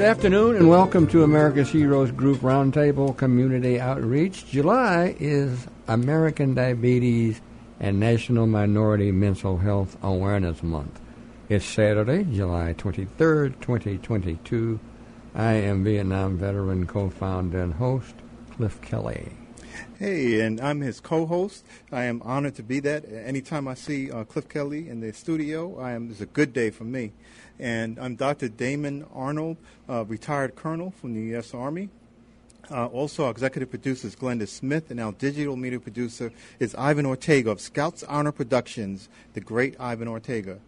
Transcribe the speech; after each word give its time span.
Good 0.00 0.08
afternoon 0.08 0.56
and 0.56 0.70
welcome 0.70 1.06
to 1.08 1.24
America's 1.24 1.68
Heroes 1.68 2.10
Group 2.10 2.38
Roundtable 2.38 3.14
Community 3.14 3.78
Outreach. 3.78 4.46
July 4.46 5.14
is 5.20 5.66
American 5.88 6.54
Diabetes 6.54 7.42
and 7.80 8.00
National 8.00 8.46
Minority 8.46 9.12
Mental 9.12 9.58
Health 9.58 9.98
Awareness 10.02 10.62
Month. 10.62 10.98
It's 11.50 11.66
Saturday, 11.66 12.24
July 12.24 12.72
23rd, 12.78 13.60
2022. 13.60 14.80
I 15.34 15.52
am 15.52 15.84
Vietnam 15.84 16.38
veteran 16.38 16.86
co-founder 16.86 17.60
and 17.60 17.74
host 17.74 18.14
Cliff 18.56 18.80
Kelly. 18.80 19.32
Hey, 19.98 20.40
and 20.40 20.62
I'm 20.62 20.80
his 20.80 20.98
co-host. 20.98 21.66
I 21.92 22.04
am 22.04 22.22
honored 22.22 22.54
to 22.54 22.62
be 22.62 22.80
that. 22.80 23.04
Anytime 23.04 23.68
I 23.68 23.74
see 23.74 24.10
uh, 24.10 24.24
Cliff 24.24 24.48
Kelly 24.48 24.88
in 24.88 25.00
the 25.00 25.12
studio, 25.12 25.78
I 25.78 25.92
am. 25.92 26.10
It's 26.10 26.22
a 26.22 26.26
good 26.26 26.54
day 26.54 26.70
for 26.70 26.84
me. 26.84 27.12
And 27.60 27.98
I'm 27.98 28.14
Dr. 28.14 28.48
Damon 28.48 29.04
Arnold, 29.14 29.58
uh, 29.86 30.06
retired 30.06 30.56
colonel 30.56 30.92
from 30.92 31.12
the 31.12 31.20
U.S. 31.32 31.52
Army. 31.52 31.90
Uh, 32.70 32.86
also, 32.86 33.24
our 33.26 33.30
executive 33.30 33.68
producer 33.68 34.06
is 34.06 34.16
Glenda 34.16 34.48
Smith, 34.48 34.90
and 34.90 34.98
our 34.98 35.12
digital 35.12 35.56
media 35.56 35.78
producer 35.78 36.32
is 36.58 36.74
Ivan 36.76 37.04
Ortega 37.04 37.50
of 37.50 37.60
Scouts 37.60 38.02
Honor 38.04 38.32
Productions, 38.32 39.10
the 39.34 39.42
great 39.42 39.78
Ivan 39.78 40.08
Ortega. 40.08 40.58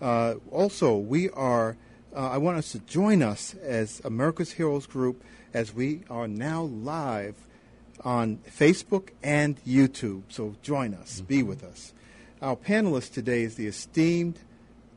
Uh, 0.00 0.34
also, 0.50 0.96
we 0.96 1.30
are, 1.30 1.76
uh, 2.16 2.30
I 2.30 2.38
want 2.38 2.58
us 2.58 2.72
to 2.72 2.80
join 2.80 3.22
us 3.22 3.54
as 3.54 4.02
America's 4.04 4.50
Heroes 4.50 4.86
Group 4.86 5.22
as 5.54 5.72
we 5.72 6.00
are 6.10 6.26
now 6.26 6.62
live 6.62 7.36
on 8.02 8.38
Facebook 8.38 9.10
and 9.22 9.62
YouTube. 9.64 10.22
So 10.30 10.56
join 10.62 10.94
us, 10.94 11.18
mm-hmm. 11.18 11.26
be 11.26 11.42
with 11.44 11.62
us. 11.62 11.92
Our 12.42 12.56
panelist 12.56 13.12
today 13.12 13.42
is 13.42 13.54
the 13.54 13.68
esteemed 13.68 14.40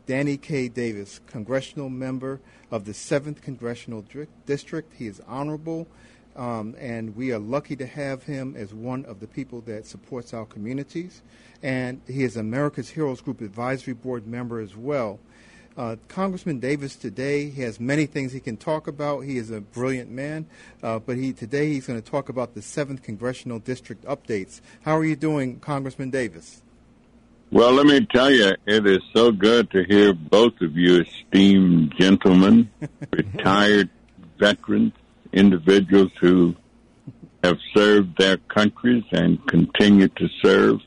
Danny 0.06 0.36
K. 0.36 0.68
Davis, 0.68 1.22
congressional 1.28 1.90
member 1.90 2.42
of 2.72 2.84
the 2.84 2.92
7th 2.92 3.42
Congressional 3.42 4.04
District. 4.46 4.94
He 4.94 5.08
is 5.08 5.22
honorable, 5.28 5.88
um, 6.36 6.76
and 6.78 7.16
we 7.16 7.32
are 7.32 7.40
lucky 7.40 7.78
to 7.78 7.86
have 7.86 8.24
him 8.24 8.56
as 8.58 8.74
one 8.74 9.06
of 9.06 9.22
the 9.22 9.28
people 9.28 9.62
that 9.62 9.88
supports 9.88 10.34
our 10.34 10.46
communities. 10.46 11.22
And 11.62 12.02
he 12.06 12.24
is 12.24 12.36
America's 12.36 12.90
Heroes 12.90 13.22
Group 13.22 13.40
Advisory 13.40 13.94
Board 13.94 14.28
member 14.28 14.60
as 14.60 14.76
well. 14.76 15.20
Uh, 15.78 15.96
Congressman 16.08 16.60
Davis 16.60 16.96
today 16.96 17.50
he 17.50 17.62
has 17.64 17.80
many 17.80 18.06
things 18.06 18.34
he 18.34 18.40
can 18.40 18.58
talk 18.58 18.88
about. 18.88 19.22
He 19.22 19.38
is 19.38 19.50
a 19.50 19.62
brilliant 19.62 20.12
man, 20.12 20.46
uh, 20.84 21.00
but 21.00 21.18
he 21.18 21.34
today 21.34 21.70
he's 21.70 21.88
going 21.88 22.00
to 22.00 22.12
talk 22.12 22.30
about 22.30 22.54
the 22.54 22.62
seventh 22.62 23.02
congressional 23.02 23.58
district 23.58 24.04
updates. 24.04 24.62
How 24.82 24.98
are 24.98 25.06
you 25.06 25.16
doing, 25.16 25.60
Congressman 25.60 26.12
Davis? 26.12 26.62
Well, 27.54 27.74
let 27.74 27.86
me 27.86 28.04
tell 28.08 28.32
you, 28.32 28.56
it 28.66 28.88
is 28.88 29.02
so 29.16 29.32
good 29.32 29.70
to 29.74 29.84
hear 29.84 30.12
both 30.12 30.60
of 30.62 30.76
you 30.76 31.02
esteemed 31.04 31.94
gentlemen, 32.00 32.72
retired 33.12 33.92
veterans, 34.40 34.94
individuals 35.32 36.12
who 36.20 36.56
have 37.44 37.60
served 37.76 38.18
their 38.18 38.38
countries 38.38 39.04
and 39.12 39.38
continue 39.48 40.08
to 40.08 40.28
serve. 40.42 40.80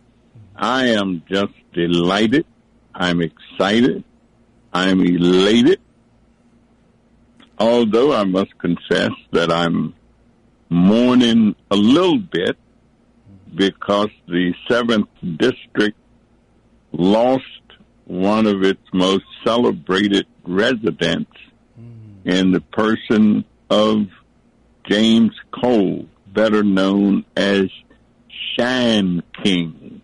I 0.56 0.88
am 0.88 1.22
just 1.31 1.53
delighted. 1.72 2.47
I'm 2.93 3.22
excited. 3.22 4.03
I'm 4.72 5.00
elated. 5.03 5.81
Although 7.60 8.12
I 8.12 8.25
must 8.25 8.59
confess 8.59 9.12
that 9.31 9.53
I'm 9.53 9.94
mourning 10.69 11.55
a 11.71 11.76
little 11.76 12.19
bit 12.19 12.56
because 13.55 14.10
the 14.26 14.53
7th 14.69 15.06
District 15.38 15.97
lost 16.96 17.44
one 18.04 18.46
of 18.46 18.62
its 18.62 18.82
most 18.92 19.24
celebrated 19.44 20.26
residents 20.44 21.32
mm. 21.78 22.24
in 22.24 22.52
the 22.52 22.60
person 22.60 23.44
of 23.68 24.06
James 24.88 25.32
Cole, 25.50 26.06
better 26.26 26.62
known 26.62 27.24
as 27.36 27.66
Shine 28.56 29.22
King, 29.42 30.00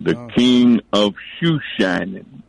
the 0.00 0.16
oh. 0.16 0.28
king 0.36 0.80
of 0.92 1.14
shoe 1.38 1.58
shining 1.78 2.42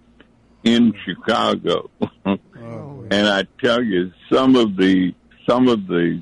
in 0.64 0.94
Chicago. 1.06 1.90
oh, 2.26 2.38
and 3.12 3.28
I 3.28 3.46
tell 3.64 3.82
you, 3.82 4.12
some 4.32 4.56
of 4.56 4.76
the 4.76 5.14
some 5.48 5.68
of 5.68 5.88
the 5.88 6.22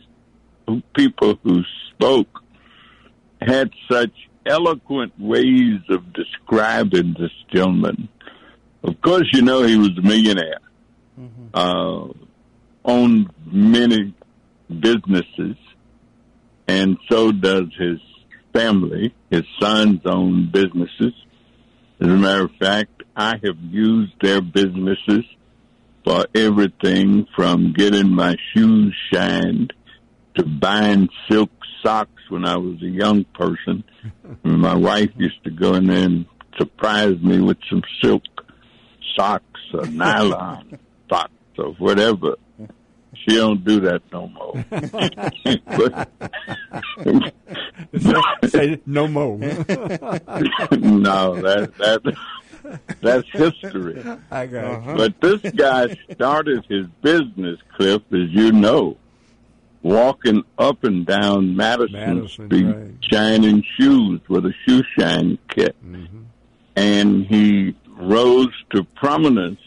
people 0.95 1.37
who 1.43 1.63
spoke 1.91 2.41
had 3.41 3.71
such 3.91 4.28
eloquent 4.49 5.13
ways 5.19 5.79
of 5.89 6.11
describing 6.13 7.15
this 7.17 7.31
gentleman. 7.53 8.09
Of 8.83 8.99
course, 9.01 9.27
you 9.33 9.41
know 9.41 9.63
he 9.63 9.77
was 9.77 9.91
a 9.97 10.01
millionaire, 10.01 10.59
mm-hmm. 11.19 11.47
uh, 11.53 12.07
owned 12.83 13.29
many 13.45 14.13
businesses, 14.67 15.55
and 16.67 16.97
so 17.09 17.31
does 17.31 17.67
his 17.77 17.99
family. 18.53 19.13
His 19.29 19.43
sons 19.59 20.01
own 20.05 20.49
businesses. 20.51 21.13
As 22.01 22.07
a 22.07 22.17
matter 22.17 22.45
of 22.45 22.51
fact, 22.59 23.03
I 23.15 23.35
have 23.43 23.57
used 23.69 24.13
their 24.21 24.41
businesses 24.41 25.25
for 26.03 26.25
everything 26.33 27.27
from 27.35 27.73
getting 27.73 28.09
my 28.09 28.35
shoes 28.53 28.95
shined 29.13 29.73
to 30.35 30.45
buying 30.45 31.09
silk 31.29 31.51
socks 31.83 32.21
when 32.29 32.45
I 32.45 32.57
was 32.57 32.81
a 32.81 32.87
young 32.87 33.25
person. 33.33 33.83
my 34.43 34.75
wife 34.75 35.09
used 35.17 35.43
to 35.43 35.51
go 35.51 35.75
in 35.75 35.87
there 35.87 36.05
and 36.05 36.25
surprise 36.57 37.17
me 37.21 37.41
with 37.41 37.57
some 37.69 37.83
silk 38.01 38.23
socks 39.17 39.59
or 39.73 39.85
nylon 39.87 40.79
socks 41.09 41.31
or 41.57 41.73
whatever. 41.73 42.35
She 43.27 43.35
don't 43.35 43.65
do 43.65 43.81
that 43.81 44.01
no 44.13 44.27
more. 44.29 44.63
but, 45.65 46.09
Say 48.49 48.79
no 48.85 49.07
more. 49.07 49.37
no, 49.37 49.55
that 51.41 51.71
that 51.77 52.17
that's 53.01 53.27
history. 53.31 54.03
I 54.31 54.45
got 54.45 54.63
uh-huh. 54.63 54.95
But 54.95 55.21
this 55.21 55.51
guy 55.53 55.97
started 56.11 56.65
his 56.69 56.85
business, 57.01 57.59
Cliff, 57.75 58.01
as 58.13 58.29
you 58.29 58.51
know 58.51 58.97
walking 59.81 60.43
up 60.57 60.83
and 60.83 61.05
down 61.05 61.55
Madison, 61.55 61.93
Madison 61.93 62.47
Street, 62.47 62.63
right. 62.65 62.91
shining 63.01 63.63
shoes 63.77 64.21
with 64.27 64.45
a 64.45 64.53
shoe 64.65 64.83
shine 64.97 65.37
kit. 65.49 65.75
Mm-hmm. 65.85 66.23
And 66.75 67.25
he 67.25 67.75
rose 67.97 68.53
to 68.71 68.83
prominence. 68.83 69.59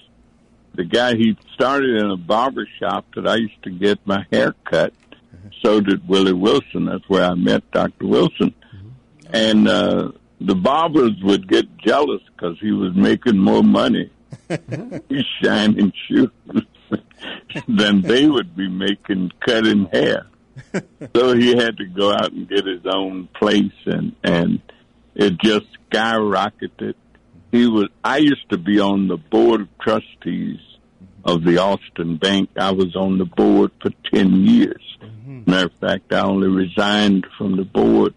The 0.75 0.85
guy, 0.85 1.17
he 1.17 1.37
started 1.55 2.03
in 2.03 2.11
a 2.11 2.17
barber 2.17 2.67
shop 2.79 3.07
that 3.15 3.27
I 3.27 3.37
used 3.37 3.63
to 3.65 3.71
get 3.71 3.99
my 4.07 4.25
hair 4.33 4.55
cut. 4.65 4.95
So 5.61 5.81
did 5.81 6.09
Willie 6.09 6.33
Wilson. 6.33 6.87
That's 6.87 7.07
where 7.09 7.25
I 7.25 7.35
met 7.35 7.71
Dr. 7.73 8.07
Wilson. 8.07 8.55
Mm-hmm. 8.75 9.35
And, 9.35 9.69
uh, 9.69 10.13
the 10.41 10.57
barbers 10.57 11.13
would 11.23 11.47
get 11.47 11.77
jealous 11.79 12.21
because 12.35 12.59
he 12.59 12.73
was 12.73 12.97
making 12.97 13.39
more 13.39 13.63
money 13.63 14.11
He's 15.09 15.25
shining 15.43 15.93
shoes. 16.07 16.31
than 17.69 18.03
they 18.03 18.27
would 18.29 18.57
be 18.57 18.69
making 18.69 19.31
cutting 19.41 19.87
hair. 19.87 20.27
so 21.17 21.35
he 21.35 21.57
had 21.57 21.77
to 21.79 21.87
go 21.87 22.13
out 22.13 22.33
and 22.33 22.49
get 22.49 22.67
his 22.67 22.83
own 22.87 23.29
place 23.39 23.73
and 23.87 24.15
and 24.23 24.61
it 25.15 25.39
just 25.41 25.67
skyrocketed. 25.91 26.95
He 27.51 27.67
was 27.67 27.89
I 28.05 28.19
used 28.19 28.49
to 28.51 28.59
be 28.59 28.81
on 28.81 29.09
the 29.09 29.17
board 29.17 29.63
of 29.63 29.79
trustees 29.79 30.61
of 31.25 31.45
the 31.45 31.59
Austin 31.59 32.17
Bank. 32.17 32.51
I 32.57 32.73
was 32.73 32.97
on 32.97 33.19
the 33.19 33.25
board 33.25 33.71
for 33.81 33.91
ten 34.13 34.45
years. 34.45 34.83
Mm-hmm. 35.03 35.51
Matter 35.51 35.67
of 35.67 35.73
fact, 35.75 36.13
I 36.13 36.21
only 36.21 36.49
resigned 36.49 37.27
from 37.39 37.57
the 37.57 37.65
board 37.65 38.15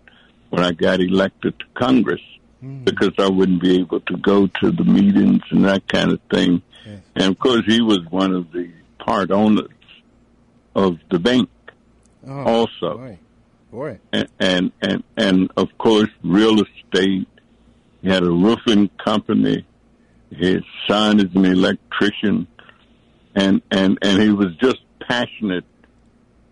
when 0.49 0.63
I 0.63 0.71
got 0.71 0.99
elected 0.99 1.59
to 1.59 1.65
Congress 1.73 2.21
Mm. 2.65 2.85
because 2.85 3.11
I 3.19 3.29
wouldn't 3.29 3.61
be 3.61 3.79
able 3.79 3.99
to 3.99 4.17
go 4.17 4.47
to 4.47 4.71
the 4.71 4.83
meetings 4.83 5.41
and 5.51 5.65
that 5.65 5.87
kind 5.87 6.11
of 6.11 6.19
thing. 6.31 6.61
Yes. 6.85 6.99
And 7.15 7.31
of 7.31 7.39
course, 7.39 7.63
he 7.67 7.81
was 7.81 7.99
one 8.09 8.33
of 8.33 8.51
the 8.51 8.64
part 9.05 9.31
owners 9.31 9.69
of 10.75 10.97
the 11.11 11.19
bank 11.19 11.49
Oh, 12.27 12.43
also. 12.43 12.97
boy. 12.97 13.19
Boy. 13.71 13.99
and 14.11 14.27
and 14.39 14.71
and, 14.81 15.03
and 15.17 15.51
of 15.57 15.67
course 15.77 16.09
real 16.23 16.55
estate. 16.63 17.27
He 18.01 18.09
had 18.09 18.23
a 18.23 18.29
roofing 18.29 18.89
company. 19.03 19.65
His 20.31 20.61
son 20.87 21.19
is 21.19 21.35
an 21.35 21.45
electrician, 21.45 22.47
and 23.35 23.61
and 23.71 23.97
and 24.01 24.21
he 24.21 24.31
was 24.31 24.55
just 24.61 24.77
passionate. 25.07 25.65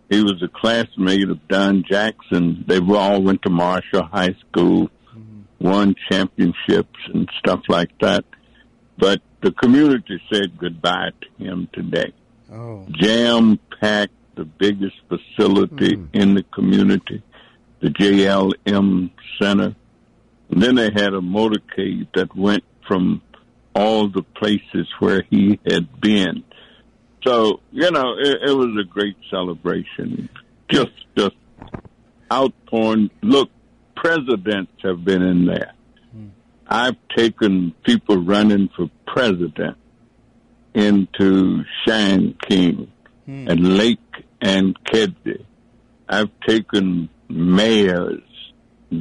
He 0.10 0.22
was 0.22 0.44
a 0.44 0.48
classmate 0.48 1.30
of 1.30 1.48
Don 1.48 1.84
Jackson. 1.90 2.66
They 2.68 2.80
all 2.80 3.22
went 3.22 3.42
to 3.44 3.50
Marshall 3.50 4.04
High 4.04 4.36
School, 4.48 4.90
mm-hmm. 5.16 5.42
won 5.68 5.96
championships 6.12 7.00
and 7.14 7.30
stuff 7.40 7.62
like 7.68 7.92
that. 8.02 8.26
But 8.98 9.22
the 9.42 9.52
community 9.52 10.22
said 10.32 10.58
goodbye 10.58 11.12
to 11.22 11.44
him 11.44 11.68
today 11.74 12.14
Oh. 12.54 12.86
jam 12.92 13.60
packed 13.80 14.14
the 14.36 14.46
biggest 14.46 14.96
facility 15.10 15.96
hmm. 15.96 16.06
in 16.14 16.36
the 16.36 16.44
community, 16.44 17.24
the 17.82 17.90
JLM 17.90 19.10
Center. 19.42 19.76
And 20.50 20.62
then 20.62 20.76
they 20.76 20.92
had 20.92 21.14
a 21.14 21.20
motorcade 21.20 22.08
that 22.14 22.36
went 22.36 22.64
from 22.88 23.22
all 23.76 24.08
the 24.08 24.22
places 24.22 24.88
where 25.00 25.24
he 25.32 25.60
had 25.66 26.00
been. 26.00 26.44
So, 27.24 27.62
you 27.72 27.90
know, 27.90 28.16
it, 28.20 28.50
it 28.50 28.54
was 28.54 28.78
a 28.80 28.88
great 28.88 29.16
celebration. 29.32 30.30
Just, 30.70 30.92
just 31.18 31.36
outpouring. 32.32 33.10
Look, 33.22 33.50
presidents 33.96 34.74
have 34.84 35.04
been 35.04 35.24
in 35.24 35.46
there. 35.46 35.74
Hmm. 36.12 36.28
I've 36.68 36.98
taken 37.16 37.74
people 37.84 38.18
running 38.18 38.70
for 38.76 38.92
president 39.08 39.78
into 40.74 41.64
Shine 41.86 42.36
King 42.48 42.92
hmm. 43.26 43.48
and 43.48 43.78
Lake 43.78 44.00
and 44.42 44.76
Kedzie. 44.86 45.46
I've 46.08 46.32
taken 46.48 47.10
mayors, 47.30 48.22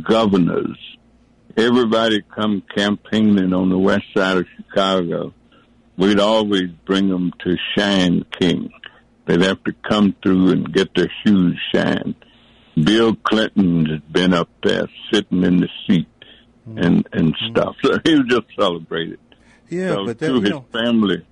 governors, 0.03 0.79
everybody 1.57 2.23
come 2.35 2.63
campaigning 2.75 3.53
on 3.53 3.69
the 3.69 3.79
west 3.79 4.05
side 4.17 4.39
of 4.39 4.47
Chicago. 4.57 5.35
We'd 5.97 6.21
always 6.21 6.71
bring 6.87 7.09
them 7.09 7.33
to 7.45 7.57
Shine 7.77 8.25
King. 8.39 8.71
They'd 9.27 9.43
have 9.43 9.63
to 9.65 9.73
come 9.89 10.15
through 10.23 10.51
and 10.51 10.73
get 10.73 10.95
their 10.95 11.11
shoes 11.25 11.59
shined. 11.73 12.17
Bill 12.83 13.15
Clinton 13.15 13.87
has 13.87 14.01
been 14.11 14.33
up 14.35 14.49
there 14.63 14.89
sitting 15.13 15.45
in 15.45 15.61
the 15.61 15.69
seat 15.87 16.09
hmm. 16.65 16.79
and 16.79 17.09
and 17.13 17.35
hmm. 17.39 17.51
stuff. 17.51 17.77
So 17.83 17.99
he 18.05 18.15
was 18.15 18.27
just 18.29 18.47
celebrated. 18.59 19.19
Yeah, 19.69 19.95
so 19.95 20.07
but 20.07 20.19
that, 20.19 20.27
to 20.27 20.35
you 20.35 20.41
his 20.41 20.51
know, 20.51 20.65
family, 20.73 21.27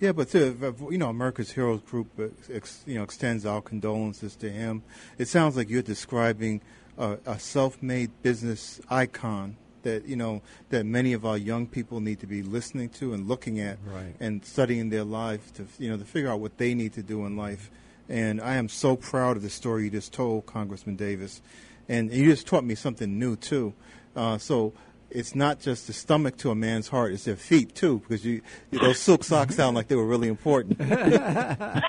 Yeah, 0.00 0.12
but 0.12 0.28
to, 0.30 0.74
you 0.90 0.98
know, 0.98 1.08
America's 1.08 1.50
Heroes 1.50 1.80
Group, 1.80 2.08
uh, 2.18 2.28
ex, 2.52 2.82
you 2.86 2.94
know, 2.94 3.02
extends 3.02 3.44
our 3.44 3.60
condolences 3.60 4.36
to 4.36 4.48
him. 4.50 4.82
It 5.18 5.26
sounds 5.28 5.56
like 5.56 5.68
you're 5.68 5.82
describing 5.82 6.60
a, 6.96 7.18
a 7.26 7.38
self-made 7.38 8.10
business 8.22 8.80
icon 8.88 9.56
that 9.82 10.06
you 10.06 10.16
know 10.16 10.42
that 10.70 10.84
many 10.84 11.12
of 11.12 11.24
our 11.24 11.38
young 11.38 11.66
people 11.66 12.00
need 12.00 12.18
to 12.20 12.26
be 12.26 12.42
listening 12.42 12.88
to 12.90 13.12
and 13.14 13.28
looking 13.28 13.60
at 13.60 13.78
Right. 13.86 14.14
and 14.18 14.44
studying 14.44 14.90
their 14.90 15.04
life 15.04 15.52
to 15.54 15.66
you 15.78 15.88
know 15.88 15.96
to 15.96 16.04
figure 16.04 16.28
out 16.30 16.40
what 16.40 16.58
they 16.58 16.74
need 16.74 16.92
to 16.94 17.02
do 17.02 17.24
in 17.26 17.36
life. 17.36 17.70
And 18.08 18.40
I 18.40 18.54
am 18.56 18.68
so 18.68 18.96
proud 18.96 19.36
of 19.36 19.42
the 19.42 19.50
story 19.50 19.84
you 19.84 19.90
just 19.90 20.12
told, 20.12 20.46
Congressman 20.46 20.96
Davis. 20.96 21.42
And 21.88 22.12
you 22.12 22.24
just 22.30 22.46
taught 22.46 22.64
me 22.64 22.74
something 22.74 23.18
new 23.18 23.36
too. 23.36 23.72
Uh, 24.16 24.38
so 24.38 24.72
it's 25.10 25.34
not 25.34 25.60
just 25.60 25.86
the 25.86 25.92
stomach 25.92 26.36
to 26.38 26.50
a 26.50 26.54
man's 26.54 26.88
heart; 26.88 27.12
it's 27.12 27.24
their 27.24 27.36
feet 27.36 27.74
too, 27.74 28.00
because 28.00 28.24
you 28.24 28.42
those 28.70 28.98
silk 28.98 29.24
socks 29.24 29.56
sound 29.56 29.76
like 29.76 29.88
they 29.88 29.96
were 29.96 30.06
really 30.06 30.28
important. 30.28 30.80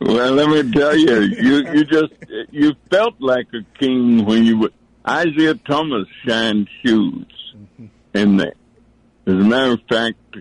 Well, 0.00 0.32
let 0.32 0.48
me 0.48 0.72
tell 0.72 0.96
you, 0.96 1.20
you 1.22 1.72
you 1.72 1.84
just 1.84 2.12
you 2.50 2.74
felt 2.88 3.14
like 3.18 3.48
a 3.52 3.62
king 3.78 4.24
when 4.24 4.44
you 4.44 4.58
were 4.58 4.70
Isiah 5.06 5.56
Thomas 5.56 6.06
shined 6.24 6.68
shoes 6.82 7.26
in 8.14 8.36
there. 8.36 8.54
As 9.26 9.34
a 9.34 9.36
matter 9.36 9.72
of 9.72 9.80
fact, 9.88 10.36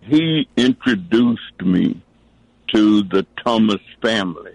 he 0.00 0.48
introduced 0.56 1.60
me 1.62 2.02
to 2.74 3.02
the 3.02 3.26
Thomas 3.44 3.80
family, 4.00 4.54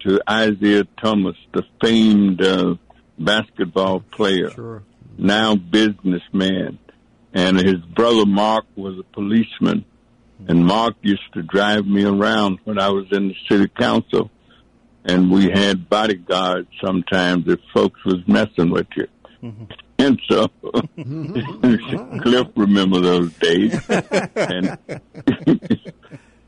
to 0.00 0.20
Isiah 0.30 0.84
Thomas, 1.02 1.36
the 1.52 1.64
famed 1.82 2.42
uh, 2.42 2.74
basketball 3.18 4.00
player 4.00 4.50
Sure. 4.50 4.82
Now 5.18 5.54
businessman, 5.56 6.78
and 7.32 7.56
his 7.58 7.76
brother 7.94 8.26
Mark 8.26 8.64
was 8.76 8.98
a 8.98 9.02
policeman, 9.14 9.84
and 10.48 10.64
Mark 10.66 10.94
used 11.02 11.32
to 11.34 11.42
drive 11.42 11.86
me 11.86 12.04
around 12.04 12.58
when 12.64 12.78
I 12.78 12.88
was 12.90 13.06
in 13.12 13.28
the 13.28 13.34
city 13.48 13.68
council, 13.78 14.30
and 15.04 15.30
we 15.30 15.50
had 15.50 15.88
bodyguards 15.88 16.68
sometimes 16.84 17.48
if 17.48 17.60
folks 17.74 18.04
was 18.04 18.16
messing 18.26 18.70
with 18.70 18.86
you. 18.96 19.06
Mm-hmm. 19.42 19.64
And 19.98 20.20
so 20.28 20.48
Cliff 22.22 22.48
remember 22.54 23.00
those 23.00 23.32
days, 23.34 23.78
and 23.88 24.78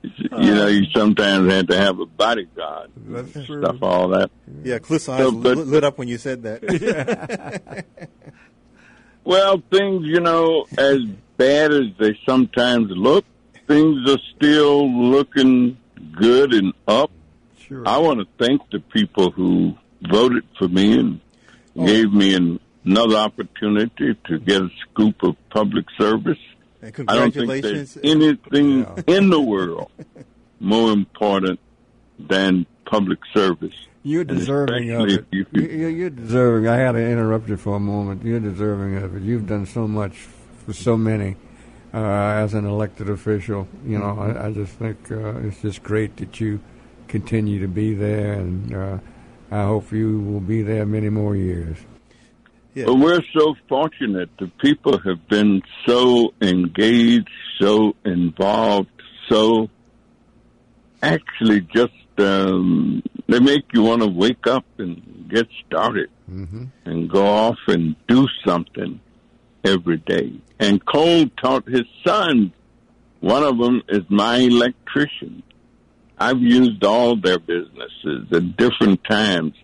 you 0.03 0.55
know 0.55 0.67
you 0.67 0.85
sometimes 0.94 1.50
had 1.50 1.69
to 1.69 1.76
have 1.79 1.99
a 1.99 2.05
bodyguard, 2.06 2.91
That's 3.06 3.35
and 3.37 3.47
true. 3.47 3.62
stuff, 3.62 3.76
all 3.82 4.09
that. 4.09 4.31
Yeah, 4.65 4.79
Cliff's 4.81 5.09
eyes 5.09 5.20
So, 5.20 5.32
but- 5.32 5.56
lit, 5.56 5.67
lit 5.67 5.85
up 5.85 5.97
when 5.99 6.09
you 6.09 6.19
said 6.19 6.43
that. 6.43 7.85
Well, 9.29 9.63
things, 9.71 10.07
you 10.07 10.21
know, 10.21 10.65
as 10.79 11.01
bad 11.37 11.71
as 11.71 11.89
they 11.99 12.19
sometimes 12.25 12.91
look, 12.91 13.27
things 13.67 14.09
are 14.11 14.17
still 14.35 14.91
looking 14.91 15.77
good 16.13 16.55
and 16.55 16.73
up. 16.87 17.11
Sure. 17.59 17.87
I 17.87 17.99
want 17.99 18.21
to 18.21 18.27
thank 18.43 18.63
the 18.71 18.81
people 18.81 19.31
who 19.31 19.77
voted 20.01 20.45
for 20.59 20.67
me 20.69 20.99
and 20.99 21.21
oh. 21.77 21.85
gave 21.85 22.11
me 22.11 22.37
an, 22.37 22.59
another 22.87 23.17
opportunity 23.17 24.17
to 24.29 24.39
get 24.39 24.63
a 24.63 24.71
scoop 24.81 25.23
of 25.23 25.37
public 25.51 25.85
service. 26.01 26.39
And 26.81 26.95
I 27.07 27.17
don't 27.17 27.35
think 27.35 27.63
there's 27.63 27.99
anything 28.03 28.79
Yeah. 28.79 29.03
in 29.09 29.29
the 29.29 29.43
world 29.43 29.91
more 30.59 30.91
important 30.91 31.61
than 32.19 32.65
public 32.87 33.19
service. 33.35 33.77
You're 34.03 34.25
deserving 34.25 34.91
of 34.93 35.09
it. 35.09 35.27
you- 35.31 35.47
You- 35.53 35.69
you- 35.69 35.87
You're 35.89 36.11
deserving. 36.11 36.69
I 36.69 36.77
had 36.77 36.93
to 36.93 37.00
interrupt 37.00 37.49
you 37.49 37.56
for 37.56 37.77
a 37.77 37.81
moment. 37.81 38.25
You're 38.25 38.41
deserving 38.41 38.97
of 38.97 39.17
it. 39.17 39.23
You've 39.23 39.47
done 39.47 39.67
so 39.67 39.87
much 39.89 40.17
for 40.65 40.72
so 40.72 40.96
many 40.96 41.37
uh, 41.93 41.99
as 41.99 42.55
an 42.55 42.65
elected 42.67 43.08
official. 43.08 43.67
You 43.84 43.99
know, 43.99 44.19
I, 44.19 44.46
I 44.49 44.53
just 44.53 44.72
think 44.75 45.11
uh, 45.11 45.39
it's 45.39 45.61
just 45.63 45.82
great 45.82 46.17
that 46.19 46.41
you 46.41 46.61
continue 47.08 47.61
to 47.61 47.69
be 47.69 47.94
there, 47.94 48.34
and 48.34 48.75
uh, 48.75 48.99
I 49.51 49.65
hope 49.65 49.91
you 49.93 50.20
will 50.20 50.41
be 50.41 50.63
there 50.63 50.84
many 50.87 51.08
more 51.08 51.34
years. 51.34 51.79
yeah. 52.75 52.84
But 52.87 52.96
we're 52.96 53.22
so 53.37 53.55
fortunate. 53.69 54.29
The 54.39 54.49
people 54.61 54.99
have 54.99 55.27
been 55.29 55.63
so 55.87 56.34
engaged, 56.43 57.29
so 57.58 57.96
involved, 58.05 58.91
so 59.29 59.69
actually 61.03 61.63
just 61.63 61.93
um, 62.20 63.03
they 63.29 63.41
make 63.41 63.65
you 63.72 63.82
want 63.82 64.03
to 64.03 64.08
wake 64.08 64.46
up 64.46 64.65
and 64.79 65.27
get 65.31 65.46
started 65.67 66.10
Mm-hmm. 66.31 66.65
and 66.84 67.08
go 67.08 67.27
off 67.27 67.56
and 67.69 67.96
do 68.06 68.27
something 68.46 69.01
every 69.65 69.96
day. 69.96 70.34
And 70.60 70.84
Cole 70.84 71.25
taught 71.43 71.67
his 71.67 71.84
sons. 72.06 72.53
One 73.20 73.43
of 73.44 73.56
them 73.56 73.81
is 73.89 74.03
my 74.10 74.37
electrician. 74.37 75.43
I've 76.19 76.43
used 76.43 76.84
all 76.84 77.17
their 77.17 77.39
businesses 77.39 78.27
at 78.31 78.58
different 78.58 79.03
times. 79.05 79.55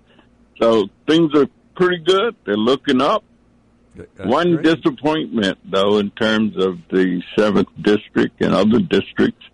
So 0.59 0.87
things 1.07 1.33
are 1.35 1.49
pretty 1.77 2.03
good. 2.03 2.35
They're 2.47 2.57
looking 2.57 3.03
up. 3.03 3.25
One 4.25 4.63
disappointment, 4.63 5.59
though, 5.71 5.99
in 5.99 6.13
terms 6.13 6.57
of 6.57 6.79
the 6.91 7.23
seventh 7.39 7.69
district 7.79 8.41
and 8.43 8.55
other 8.55 8.81
districts, 8.81 9.45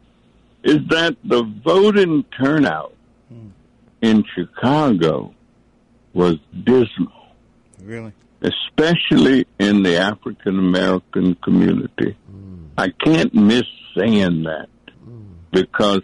is 0.62 0.78
that 0.88 1.16
the 1.24 1.42
voting 1.64 2.24
turnout 2.38 2.94
hmm. 3.28 3.48
in 4.02 4.24
Chicago 4.34 5.34
was 6.12 6.36
dismal, 6.64 7.12
really. 7.82 8.12
especially 8.42 9.46
in 9.58 9.82
the 9.82 9.96
African 9.96 10.58
American 10.58 11.34
community. 11.36 12.16
Hmm. 12.30 12.66
I 12.76 12.88
can't 12.90 13.34
miss 13.34 13.64
saying 13.96 14.44
that 14.44 14.68
hmm. 15.04 15.32
because, 15.50 16.02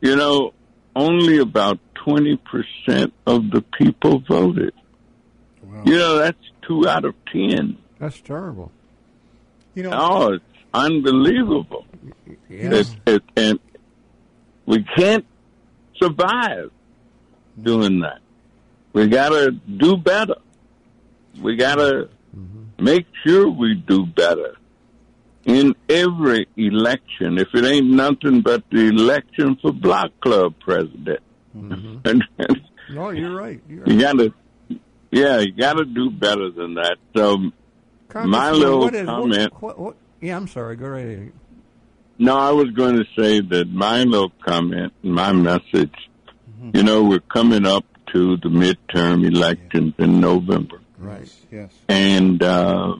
you 0.00 0.16
know, 0.16 0.52
only 0.94 1.38
about 1.38 1.78
20% 2.06 3.12
of 3.26 3.50
the 3.50 3.62
people 3.78 4.20
voted. 4.20 4.74
Wow. 5.62 5.82
You 5.86 5.98
know, 5.98 6.18
that's 6.18 6.50
two 6.66 6.88
out 6.88 7.04
of 7.04 7.14
10. 7.32 7.78
That's 7.98 8.20
terrible. 8.20 8.70
You 9.74 9.84
know, 9.84 9.90
Oh, 9.92 10.32
it's 10.34 10.44
unbelievable. 10.74 11.86
Yeah. 12.48 12.74
It, 12.74 12.96
it, 13.06 13.22
and 13.36 13.60
we 14.66 14.84
can't 14.96 15.24
survive 16.00 16.70
doing 17.60 18.00
that. 18.00 18.18
We 18.92 19.08
got 19.08 19.30
to 19.30 19.52
do 19.52 19.96
better. 19.96 20.36
We 21.40 21.56
gotta 21.56 22.08
mm-hmm. 22.36 22.84
make 22.84 23.06
sure 23.24 23.48
we 23.48 23.74
do 23.74 24.06
better 24.06 24.56
in 25.44 25.74
every 25.88 26.46
election. 26.56 27.38
If 27.38 27.48
it 27.54 27.64
ain't 27.64 27.90
nothing 27.90 28.42
but 28.42 28.64
the 28.70 28.88
election 28.88 29.56
for 29.60 29.72
Block 29.72 30.10
Club 30.20 30.54
president. 30.60 31.20
Mm-hmm. 31.56 32.94
no, 32.94 33.10
you're 33.10 33.34
right. 33.34 33.60
You're. 33.68 33.88
You 33.88 34.00
gotta, 34.00 34.34
yeah, 35.10 35.38
you 35.40 35.52
gotta 35.52 35.84
do 35.84 36.10
better 36.10 36.50
than 36.50 36.74
that. 36.74 36.96
So, 37.16 37.50
my 38.14 38.50
little 38.50 38.88
is, 38.88 39.06
comment. 39.06 39.52
What, 39.62 39.78
what, 39.78 39.96
yeah, 40.20 40.36
I'm 40.36 40.48
sorry. 40.48 40.76
Go 40.76 40.88
right 40.88 41.06
ahead. 41.06 41.32
No, 42.18 42.36
I 42.36 42.52
was 42.52 42.70
going 42.70 42.96
to 42.96 43.04
say 43.18 43.40
that 43.40 43.68
my 43.70 44.04
little 44.04 44.32
comment, 44.44 44.92
my 45.02 45.32
message, 45.32 45.94
mm-hmm. 46.50 46.70
you 46.74 46.82
know, 46.82 47.04
we're 47.04 47.20
coming 47.20 47.66
up 47.66 47.84
to 48.12 48.36
the 48.36 48.48
midterm 48.48 49.26
elections 49.26 49.94
yeah. 49.98 50.04
in 50.04 50.20
November. 50.20 50.80
Right. 50.98 51.32
Yes. 51.50 51.72
And 51.88 52.42
uh, 52.42 52.96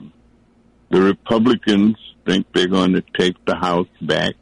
the 0.89 1.01
Republicans 1.01 1.97
think 2.25 2.47
they're 2.53 2.67
going 2.67 2.93
to 2.93 3.03
take 3.17 3.43
the 3.45 3.55
House 3.55 3.87
back. 4.01 4.33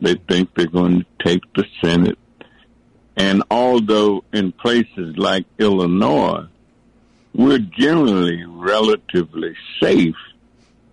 They 0.00 0.14
think 0.14 0.54
they're 0.54 0.66
going 0.66 1.00
to 1.00 1.06
take 1.24 1.42
the 1.54 1.64
Senate. 1.82 2.18
And 3.16 3.42
although 3.50 4.24
in 4.32 4.52
places 4.52 5.16
like 5.18 5.44
Illinois, 5.58 6.46
we're 7.34 7.58
generally 7.58 8.44
relatively 8.46 9.54
safe, 9.80 10.16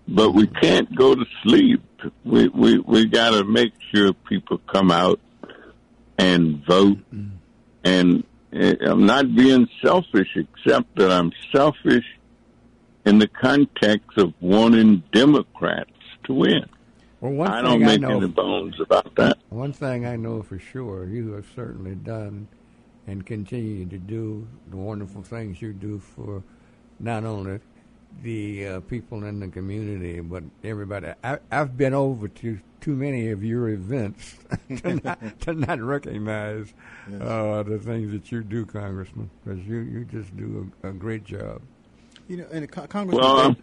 but 0.07 0.31
we 0.31 0.47
can't 0.47 0.93
go 0.93 1.15
to 1.15 1.25
sleep 1.43 1.81
we 2.23 2.47
we 2.49 2.79
we 2.79 3.05
got 3.05 3.31
to 3.31 3.43
make 3.43 3.73
sure 3.93 4.13
people 4.13 4.59
come 4.71 4.91
out 4.91 5.19
and 6.17 6.63
vote. 6.65 6.97
Mm-hmm. 7.13 7.35
And 7.83 8.23
uh, 8.53 8.75
I'm 8.81 9.05
not 9.05 9.35
being 9.35 9.67
selfish, 9.81 10.35
except 10.35 10.95
that 10.95 11.11
I'm 11.11 11.31
selfish 11.51 12.05
in 13.05 13.19
the 13.19 13.27
context 13.27 14.17
of 14.17 14.33
wanting 14.41 15.03
Democrats 15.13 15.91
to 16.25 16.33
win. 16.33 16.65
Well, 17.21 17.31
one 17.31 17.51
I 17.51 17.61
don't 17.61 17.81
make 17.81 18.03
I 18.03 18.07
know, 18.07 18.17
any 18.17 18.27
bones 18.27 18.79
about 18.79 19.15
that. 19.15 19.37
One 19.49 19.73
thing 19.73 20.05
I 20.05 20.15
know 20.15 20.43
for 20.43 20.59
sure, 20.59 21.05
you 21.05 21.31
have 21.31 21.47
certainly 21.55 21.95
done 21.95 22.47
and 23.07 23.25
continue 23.25 23.85
to 23.85 23.97
do 23.97 24.47
the 24.69 24.75
wonderful 24.75 25.23
things 25.23 25.61
you 25.61 25.73
do 25.73 25.99
for 25.99 26.43
not 26.99 27.23
only 27.23 27.59
the 28.23 28.67
uh, 28.67 28.79
people 28.81 29.23
in 29.23 29.39
the 29.39 29.47
community, 29.47 30.19
but 30.19 30.43
everybody. 30.63 31.13
I, 31.23 31.39
have 31.51 31.77
been 31.77 31.93
over 31.93 32.27
to 32.27 32.59
too 32.81 32.95
many 32.95 33.31
of 33.31 33.43
your 33.43 33.69
events 33.69 34.37
to, 34.77 34.95
not, 35.03 35.39
to 35.41 35.53
not 35.53 35.81
recognize 35.81 36.73
yes. 37.09 37.21
uh, 37.21 37.63
the 37.63 37.79
things 37.79 38.11
that 38.11 38.31
you 38.31 38.43
do, 38.43 38.65
Congressman, 38.65 39.29
because 39.43 39.65
you, 39.65 39.79
you 39.79 40.05
just 40.05 40.35
do 40.37 40.71
a, 40.83 40.89
a, 40.89 40.93
great 40.93 41.23
job. 41.23 41.61
You 42.27 42.37
know, 42.37 42.47
and 42.51 42.69
Congressman, 42.71 43.17
well, 43.17 43.55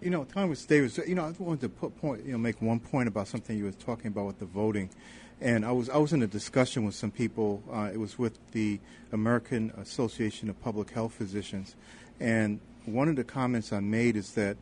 you 0.00 0.10
know, 0.10 0.24
Thomas 0.24 0.64
Davis. 0.64 0.98
You 1.06 1.14
know, 1.14 1.24
I 1.24 1.30
wanted 1.38 1.60
to 1.62 1.68
put 1.68 1.96
point, 1.98 2.24
you 2.24 2.32
know, 2.32 2.38
make 2.38 2.60
one 2.62 2.80
point 2.80 3.08
about 3.08 3.28
something 3.28 3.56
you 3.56 3.64
were 3.64 3.72
talking 3.72 4.08
about 4.08 4.26
with 4.26 4.38
the 4.38 4.46
voting. 4.46 4.90
And 5.40 5.64
I 5.64 5.72
was 5.72 5.88
I 5.88 5.98
was 5.98 6.12
in 6.12 6.22
a 6.22 6.26
discussion 6.26 6.84
with 6.84 6.94
some 6.94 7.10
people. 7.10 7.62
Uh, 7.72 7.90
it 7.92 7.98
was 7.98 8.18
with 8.18 8.38
the 8.52 8.80
American 9.12 9.72
Association 9.76 10.50
of 10.50 10.60
Public 10.60 10.90
Health 10.90 11.12
Physicians, 11.12 11.76
and 12.18 12.60
one 12.92 13.08
of 13.08 13.16
the 13.16 13.24
comments 13.24 13.72
I 13.72 13.80
made 13.80 14.16
is 14.16 14.32
that 14.32 14.56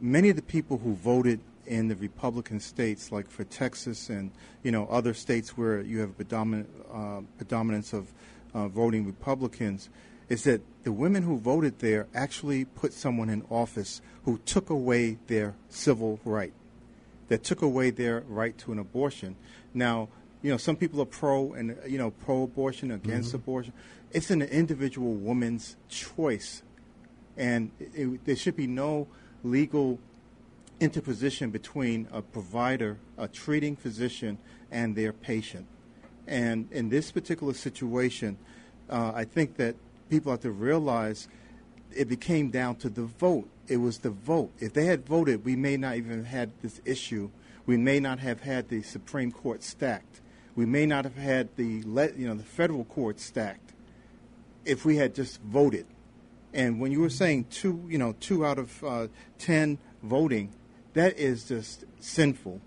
many 0.00 0.28
of 0.30 0.36
the 0.36 0.42
people 0.42 0.78
who 0.78 0.94
voted 0.94 1.40
in 1.66 1.88
the 1.88 1.94
Republican 1.96 2.60
states, 2.60 3.12
like 3.12 3.30
for 3.30 3.44
Texas 3.44 4.08
and 4.08 4.30
you 4.62 4.72
know 4.72 4.86
other 4.86 5.14
states 5.14 5.56
where 5.56 5.80
you 5.80 6.00
have 6.00 6.16
predominant 6.16 6.68
uh, 6.92 7.20
predominance 7.36 7.92
of 7.92 8.12
uh, 8.54 8.68
voting 8.68 9.06
Republicans, 9.06 9.88
is 10.28 10.44
that 10.44 10.60
the 10.82 10.92
women 10.92 11.22
who 11.22 11.38
voted 11.38 11.78
there 11.78 12.06
actually 12.14 12.64
put 12.64 12.92
someone 12.92 13.28
in 13.28 13.42
office 13.50 14.00
who 14.24 14.38
took 14.38 14.70
away 14.70 15.18
their 15.28 15.54
civil 15.68 16.18
right, 16.24 16.52
that 17.28 17.44
took 17.44 17.62
away 17.62 17.90
their 17.90 18.24
right 18.28 18.56
to 18.58 18.72
an 18.72 18.78
abortion. 18.78 19.36
Now, 19.72 20.08
you 20.42 20.50
know, 20.50 20.56
some 20.56 20.76
people 20.76 21.00
are 21.00 21.06
pro 21.06 21.52
and 21.52 21.76
you 21.86 21.98
know 21.98 22.10
pro-abortion, 22.10 22.90
against 22.90 23.28
mm-hmm. 23.28 23.36
abortion. 23.36 23.72
It's 24.12 24.30
an 24.30 24.42
individual 24.42 25.14
woman's 25.14 25.76
choice 25.88 26.62
and 27.40 27.70
it, 27.80 28.24
there 28.26 28.36
should 28.36 28.54
be 28.54 28.66
no 28.66 29.08
legal 29.42 29.98
interposition 30.78 31.50
between 31.50 32.06
a 32.12 32.20
provider, 32.20 32.98
a 33.16 33.26
treating 33.26 33.74
physician, 33.76 34.36
and 34.70 34.94
their 34.94 35.12
patient. 35.12 35.66
And 36.26 36.70
in 36.70 36.90
this 36.90 37.10
particular 37.10 37.54
situation, 37.54 38.36
uh, 38.90 39.12
I 39.14 39.24
think 39.24 39.56
that 39.56 39.74
people 40.10 40.30
have 40.32 40.42
to 40.42 40.50
realize 40.50 41.28
it 41.96 42.08
became 42.08 42.50
down 42.50 42.76
to 42.76 42.90
the 42.90 43.04
vote. 43.04 43.48
It 43.68 43.78
was 43.78 43.98
the 43.98 44.10
vote. 44.10 44.52
If 44.58 44.74
they 44.74 44.84
had 44.84 45.06
voted, 45.06 45.42
we 45.42 45.56
may 45.56 45.78
not 45.78 45.96
even 45.96 46.18
have 46.18 46.26
had 46.26 46.50
this 46.60 46.82
issue. 46.84 47.30
We 47.64 47.78
may 47.78 48.00
not 48.00 48.18
have 48.18 48.42
had 48.42 48.68
the 48.68 48.82
Supreme 48.82 49.32
Court 49.32 49.62
stacked. 49.62 50.20
We 50.56 50.66
may 50.66 50.84
not 50.84 51.04
have 51.04 51.16
had 51.16 51.48
the 51.56 51.64
you 51.64 52.28
know 52.28 52.34
the 52.34 52.42
federal 52.42 52.84
court 52.84 53.18
stacked 53.18 53.72
if 54.66 54.84
we 54.84 54.96
had 54.96 55.14
just 55.14 55.40
voted. 55.40 55.86
And 56.52 56.80
when 56.80 56.92
you 56.92 57.00
were 57.00 57.10
saying 57.10 57.46
two, 57.50 57.84
you 57.88 57.98
know, 57.98 58.14
two 58.20 58.44
out 58.44 58.58
of 58.58 58.84
uh, 58.84 59.06
ten 59.38 59.78
voting, 60.02 60.52
that 60.94 61.18
is 61.18 61.44
just 61.44 61.84
sinful. 62.00 62.60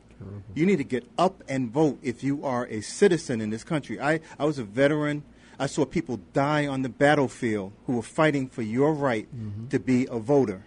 You 0.55 0.65
need 0.65 0.77
to 0.77 0.83
get 0.83 1.05
up 1.17 1.43
and 1.47 1.71
vote 1.71 1.99
if 2.01 2.23
you 2.23 2.45
are 2.45 2.65
a 2.67 2.81
citizen 2.81 3.41
in 3.41 3.49
this 3.49 3.63
country. 3.63 3.99
I, 3.99 4.19
I 4.37 4.45
was 4.45 4.59
a 4.59 4.63
veteran. 4.63 5.23
I 5.59 5.65
saw 5.65 5.85
people 5.85 6.19
die 6.33 6.67
on 6.67 6.81
the 6.81 6.89
battlefield 6.89 7.73
who 7.85 7.97
were 7.97 8.03
fighting 8.03 8.47
for 8.47 8.61
your 8.61 8.93
right 8.93 9.27
mm-hmm. 9.35 9.67
to 9.67 9.79
be 9.79 10.07
a 10.09 10.19
voter. 10.19 10.63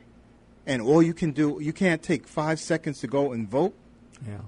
And 0.67 0.83
all 0.83 1.03
you 1.03 1.15
can 1.15 1.31
do, 1.31 1.59
you 1.61 1.73
can't 1.73 2.03
take 2.03 2.27
five 2.27 2.59
seconds 2.59 3.01
to 3.01 3.07
go 3.07 3.33
and 3.33 3.49
vote. 3.49 3.75
Yeah. 4.27 4.41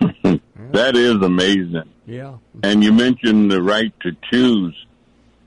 that 0.72 0.96
is 0.96 1.16
amazing. 1.16 1.88
Yeah. 2.06 2.38
And 2.62 2.82
you 2.82 2.92
mentioned 2.92 3.50
the 3.50 3.62
right 3.62 3.92
to 4.00 4.16
choose. 4.30 4.74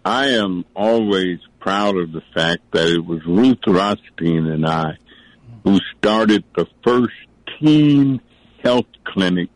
I 0.05 0.27
am 0.27 0.63
always 0.75 1.39
proud 1.65 1.97
of 1.97 2.11
the 2.11 2.21
fact 2.35 2.61
that 2.73 2.87
it 2.87 3.03
was 3.03 3.25
Ruth 3.25 3.57
Rothstein 3.65 4.45
and 4.45 4.67
I 4.67 4.97
who 5.63 5.79
started 5.97 6.43
the 6.55 6.67
first 6.83 7.15
teen 7.59 8.21
health 8.63 8.85
clinic 9.03 9.49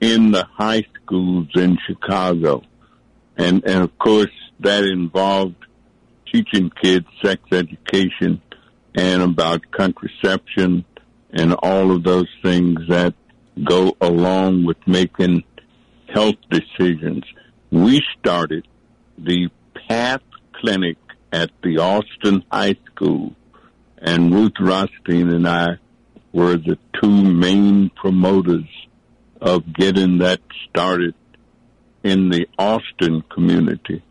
in 0.00 0.30
the 0.30 0.44
high 0.44 0.84
schools 0.94 1.48
in 1.54 1.76
Chicago. 1.86 2.62
And, 3.36 3.62
and 3.66 3.82
of 3.82 3.98
course 3.98 4.32
that 4.60 4.84
involved 4.84 5.56
teaching 6.32 6.70
kids 6.82 7.06
sex 7.22 7.42
education 7.52 8.40
and 8.94 9.22
about 9.22 9.70
contraception 9.70 10.86
and 11.30 11.52
all 11.62 11.92
of 11.92 12.04
those 12.04 12.28
things 12.42 12.80
that 12.88 13.12
go 13.64 13.94
along 14.00 14.64
with 14.64 14.78
making 14.86 15.44
health 16.08 16.36
decisions. 16.48 17.24
We 17.70 18.00
started 18.18 18.66
the 19.18 19.50
Path 19.88 20.22
Clinic 20.54 20.96
at 21.32 21.50
the 21.62 21.78
Austin 21.78 22.44
High 22.50 22.76
School, 22.86 23.34
and 23.98 24.32
Ruth 24.32 24.52
Rothstein 24.60 25.30
and 25.30 25.46
I 25.46 25.78
were 26.32 26.56
the 26.56 26.78
two 27.00 27.24
main 27.24 27.90
promoters 27.90 28.68
of 29.40 29.72
getting 29.72 30.18
that 30.18 30.40
started 30.68 31.14
in 32.02 32.28
the 32.28 32.48
Austin 32.58 33.22
community. 33.22 34.02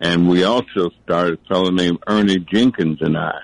And 0.00 0.28
we 0.28 0.44
also 0.44 0.90
started 1.04 1.40
a 1.44 1.48
fellow 1.48 1.70
named 1.70 1.98
Ernie 2.06 2.38
Jenkins 2.38 2.98
and 3.00 3.16
I 3.16 3.40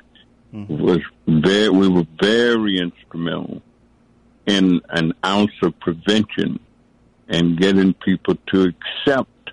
mm-hmm. 0.55 0.83
was 0.83 1.01
very, 1.27 1.69
we 1.69 1.89
were 1.89 2.07
very 2.21 2.79
instrumental 2.79 3.63
in 4.47 4.81
an 4.91 5.13
ounce 5.25 5.53
of 5.63 5.79
prevention 5.81 6.61
and 7.29 7.59
getting 7.59 7.95
people 7.95 8.37
to 8.53 8.73
accept 8.73 9.51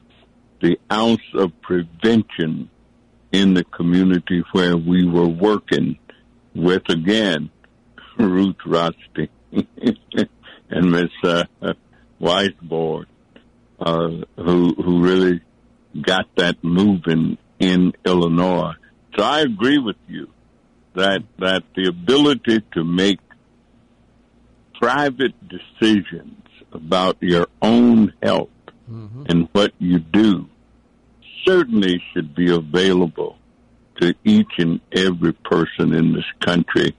the 0.61 0.77
ounce 0.91 1.21
of 1.33 1.51
prevention 1.61 2.69
in 3.31 3.53
the 3.53 3.63
community 3.63 4.43
where 4.51 4.75
we 4.75 5.07
were 5.07 5.27
working 5.27 5.97
with 6.53 6.83
again 6.89 7.49
Ruth 8.17 8.57
Rothstein 8.65 9.29
and 10.69 10.91
Miss 10.91 11.09
uh, 11.23 11.43
Weissbourd, 12.19 13.05
uh, 13.79 14.09
who 14.37 14.73
who 14.75 15.01
really 15.01 15.41
got 15.99 16.27
that 16.35 16.63
moving 16.63 17.37
in 17.59 17.93
Illinois. 18.05 18.73
So 19.17 19.23
I 19.23 19.41
agree 19.41 19.79
with 19.79 19.97
you 20.07 20.29
that 20.95 21.23
that 21.39 21.63
the 21.75 21.87
ability 21.87 22.61
to 22.73 22.83
make 22.83 23.19
private 24.79 25.33
decisions 25.47 26.37
about 26.71 27.17
your 27.21 27.47
own 27.61 28.13
health 28.23 28.49
mm-hmm. 28.89 29.23
and 29.27 29.49
what 29.51 29.73
you 29.79 29.99
do 29.99 30.49
certainly 31.45 32.01
should 32.13 32.35
be 32.35 32.51
available 32.51 33.37
to 33.99 34.13
each 34.23 34.51
and 34.57 34.79
every 34.91 35.33
person 35.33 35.93
in 35.93 36.13
this 36.13 36.25
country. 36.39 36.95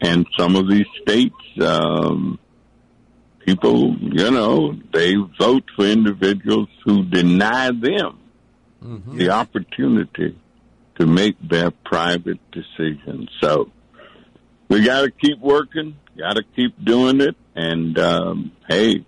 And 0.00 0.26
some 0.38 0.56
of 0.56 0.68
these 0.68 0.86
states, 1.02 1.34
um, 1.60 2.38
people, 3.40 3.96
you 3.98 4.30
know, 4.30 4.74
they 4.92 5.14
vote 5.38 5.64
for 5.74 5.86
individuals 5.86 6.68
who 6.84 7.04
deny 7.04 7.70
them 7.70 8.18
mm-hmm. 8.82 9.16
the 9.16 9.30
opportunity 9.30 10.38
to 10.98 11.06
make 11.06 11.36
their 11.40 11.70
private 11.70 12.38
decisions. 12.50 13.30
So 13.40 13.70
we 14.68 14.84
got 14.84 15.02
to 15.02 15.10
keep 15.10 15.38
working, 15.40 15.96
got 16.16 16.36
to 16.36 16.42
keep 16.54 16.84
doing 16.84 17.20
it, 17.20 17.36
and 17.54 17.98
um, 17.98 18.52
hey, 18.68 19.04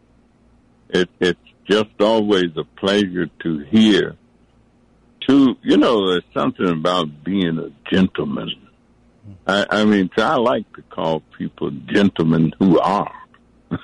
it, 0.89 1.09
it's 1.21 1.39
just 1.69 2.01
always 2.01 2.57
a 2.57 2.65
pleasure 2.65 3.27
to 3.43 3.59
hear. 3.71 4.17
To 5.31 5.57
you 5.63 5.77
know, 5.77 6.09
there's 6.09 6.25
something 6.35 6.69
about 6.69 7.23
being 7.23 7.57
a 7.57 7.71
gentleman. 7.89 8.51
I, 9.47 9.65
I 9.71 9.85
mean, 9.85 10.11
I 10.17 10.35
like 10.35 10.65
to 10.75 10.83
call 10.83 11.21
people 11.39 11.71
gentlemen 11.71 12.53
who 12.59 12.81
are. 12.81 13.15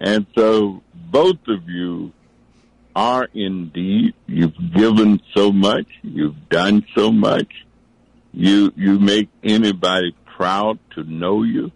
and 0.00 0.26
so 0.36 0.82
both 1.12 1.46
of 1.46 1.68
you 1.68 2.12
are 2.96 3.28
indeed. 3.34 4.14
You've 4.26 4.72
given 4.74 5.22
so 5.32 5.52
much. 5.52 5.86
You've 6.02 6.48
done 6.48 6.84
so 6.96 7.12
much. 7.12 7.52
You 8.32 8.72
you 8.74 8.98
make 8.98 9.28
anybody 9.44 10.16
proud 10.24 10.80
to 10.96 11.04
know 11.04 11.44
you, 11.44 11.70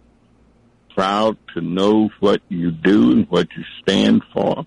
proud 0.93 1.37
to 1.53 1.61
know 1.61 2.09
what 2.19 2.41
you 2.49 2.71
do 2.71 3.13
and 3.13 3.29
what 3.29 3.47
you 3.55 3.63
stand 3.81 4.23
for. 4.33 4.65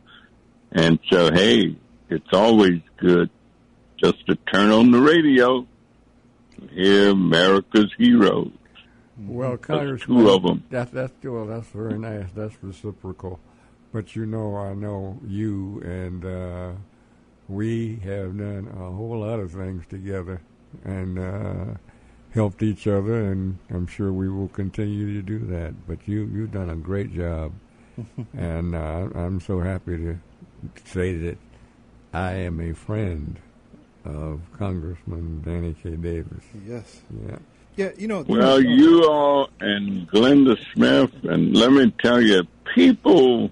And 0.72 0.98
so, 1.10 1.32
hey, 1.32 1.76
it's 2.08 2.32
always 2.32 2.80
good 2.98 3.30
just 3.96 4.26
to 4.26 4.36
turn 4.52 4.70
on 4.70 4.90
the 4.90 5.00
radio, 5.00 5.66
and 6.56 6.70
hear 6.70 7.10
America's 7.10 7.92
heroes. 7.98 8.52
Well, 9.18 9.56
Congressman, 9.58 10.18
two 10.18 10.30
of 10.30 10.42
them. 10.42 10.64
That, 10.70 10.92
that's 10.92 11.12
well, 11.22 11.46
that's 11.46 11.66
very 11.68 11.98
nice. 11.98 12.28
That's 12.34 12.54
reciprocal. 12.62 13.38
But 13.92 14.16
you 14.16 14.24
know, 14.24 14.56
I 14.56 14.72
know 14.74 15.18
you, 15.26 15.82
and 15.84 16.24
uh, 16.24 16.72
we 17.48 17.96
have 18.04 18.38
done 18.38 18.68
a 18.72 18.90
whole 18.90 19.20
lot 19.20 19.40
of 19.40 19.52
things 19.52 19.84
together, 19.88 20.40
and 20.84 21.18
uh, 21.18 21.64
helped 22.32 22.62
each 22.62 22.86
other, 22.86 23.30
and 23.30 23.58
I'm 23.70 23.86
sure 23.86 24.12
we 24.12 24.30
will 24.30 24.48
continue 24.48 25.14
to 25.14 25.22
do 25.22 25.38
that. 25.46 25.86
But 25.86 26.06
you, 26.06 26.30
you've 26.32 26.52
done 26.52 26.70
a 26.70 26.76
great 26.76 27.12
job, 27.14 27.52
and 28.36 28.74
uh, 28.74 29.08
I'm 29.14 29.40
so 29.40 29.60
happy 29.60 29.96
to 29.98 30.18
say 30.84 31.16
that 31.16 31.38
I 32.12 32.32
am 32.32 32.60
a 32.60 32.74
friend 32.74 33.38
of 34.04 34.40
Congressman 34.58 35.42
Danny 35.42 35.74
K. 35.82 35.90
Davis. 35.96 36.44
Yes. 36.66 37.00
Yeah. 37.26 37.38
Yeah, 37.76 37.90
you 37.96 38.08
know. 38.08 38.24
Well, 38.28 38.54
uh, 38.54 38.58
you 38.58 39.04
all 39.08 39.48
and 39.60 40.08
Glenda 40.10 40.58
Smith, 40.74 41.12
and 41.22 41.56
let 41.56 41.72
me 41.72 41.92
tell 42.02 42.20
you, 42.20 42.42
people, 42.74 43.50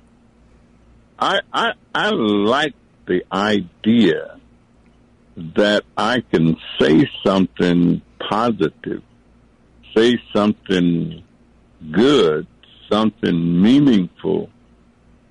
I 1.18 1.40
I 1.52 1.72
I 1.94 2.10
like 2.10 2.74
the 3.06 3.24
idea 3.32 4.38
that 5.36 5.84
I 5.96 6.20
can 6.20 6.56
say 6.80 7.08
something 7.24 8.02
positive, 8.18 9.02
say 9.96 10.18
something 10.34 11.22
good, 11.92 12.46
something 12.90 13.62
meaningful 13.62 14.50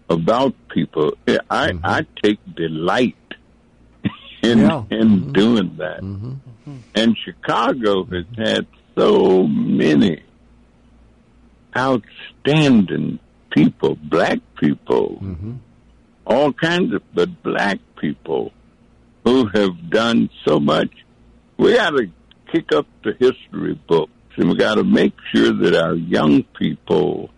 about 0.09 0.53
people. 0.69 1.13
I 1.49 1.71
I 1.83 2.05
take 2.23 2.39
delight 2.55 3.15
in 4.43 4.59
Yeah. 4.59 4.83
in 4.91 5.07
Mhm. 5.21 5.33
doing 5.33 5.75
that. 5.77 6.01
Mm-hmm. 6.01 6.75
And 6.95 7.17
Chicago 7.23 8.03
has 8.05 8.25
had 8.37 8.67
so 8.97 9.45
many 9.47 10.21
outstanding 11.75 13.19
people, 13.51 13.95
black 14.03 14.39
people, 14.59 15.19
Mm-hmm. 15.21 15.53
all 16.25 16.51
kinds 16.53 16.93
of, 16.93 17.01
but 17.13 17.29
black 17.43 17.79
people 17.99 18.51
who 19.23 19.47
have 19.53 19.89
done 19.89 20.29
so 20.45 20.59
much. 20.59 20.89
We 21.57 21.73
got 21.75 21.91
to 21.91 22.07
kick 22.51 22.71
up 22.73 22.87
the 23.03 23.13
history 23.19 23.79
books 23.87 24.11
and 24.37 24.49
we 24.49 24.55
got 24.55 24.75
to 24.75 24.83
make 24.83 25.13
sure 25.33 25.51
that 25.53 25.75
our 25.75 25.95
young 25.95 26.43
people 26.43 27.29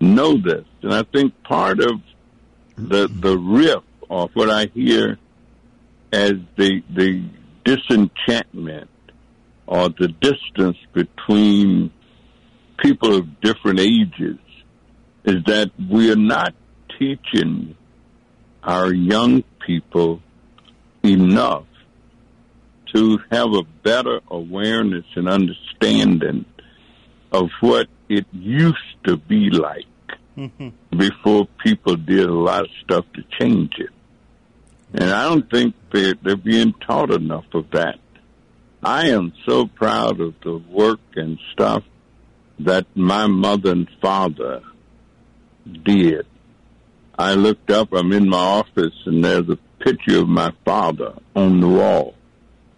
know 0.00 0.36
this. 0.36 0.64
And 0.82 0.94
I 0.94 1.02
think 1.02 1.42
part 1.44 1.80
of 1.80 2.00
the, 2.76 3.08
the 3.08 3.36
riff 3.36 3.82
of 4.08 4.30
what 4.34 4.50
I 4.50 4.66
hear 4.74 5.18
as 6.12 6.34
the, 6.56 6.82
the 6.90 7.24
disenchantment 7.64 8.88
or 9.66 9.90
the 9.90 10.08
distance 10.08 10.78
between 10.92 11.90
people 12.78 13.14
of 13.14 13.40
different 13.40 13.80
ages 13.80 14.38
is 15.24 15.44
that 15.46 15.70
we 15.90 16.10
are 16.10 16.16
not 16.16 16.54
teaching 16.98 17.76
our 18.62 18.92
young 18.92 19.44
people 19.66 20.22
enough 21.02 21.66
to 22.94 23.18
have 23.30 23.52
a 23.52 23.62
better 23.82 24.20
awareness 24.30 25.04
and 25.14 25.28
understanding 25.28 26.46
of 27.32 27.50
what 27.60 27.88
it 28.08 28.26
used 28.32 28.76
to 29.04 29.16
be 29.16 29.50
like 29.50 29.86
mm-hmm. 30.36 30.68
before 30.96 31.46
people 31.62 31.96
did 31.96 32.28
a 32.28 32.32
lot 32.32 32.62
of 32.62 32.70
stuff 32.82 33.04
to 33.14 33.22
change 33.38 33.72
it. 33.78 33.90
And 34.94 35.10
I 35.10 35.24
don't 35.24 35.50
think 35.50 35.74
they're, 35.92 36.14
they're 36.22 36.36
being 36.36 36.72
taught 36.86 37.10
enough 37.10 37.44
of 37.52 37.70
that. 37.72 37.98
I 38.82 39.08
am 39.08 39.32
so 39.46 39.66
proud 39.66 40.20
of 40.20 40.34
the 40.42 40.56
work 40.56 41.00
and 41.16 41.38
stuff 41.52 41.82
that 42.60 42.86
my 42.94 43.26
mother 43.26 43.72
and 43.72 43.88
father 44.00 44.62
did. 45.84 46.26
I 47.18 47.34
looked 47.34 47.70
up, 47.70 47.92
I'm 47.92 48.12
in 48.12 48.28
my 48.28 48.38
office, 48.38 48.94
and 49.04 49.24
there's 49.24 49.48
a 49.48 49.58
picture 49.84 50.20
of 50.20 50.28
my 50.28 50.52
father 50.64 51.14
on 51.34 51.60
the 51.60 51.68
wall. 51.68 52.14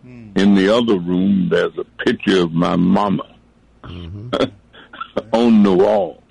Hmm. 0.03 0.31
In 0.35 0.55
the 0.55 0.75
other 0.75 0.99
room, 0.99 1.49
there's 1.51 1.77
a 1.79 1.85
picture 2.05 2.41
of 2.41 2.53
my 2.53 2.77
mama 2.77 3.37
Mm-hmm. 3.85 4.31
on 5.33 5.63
the 5.63 5.73
wall. 5.73 6.23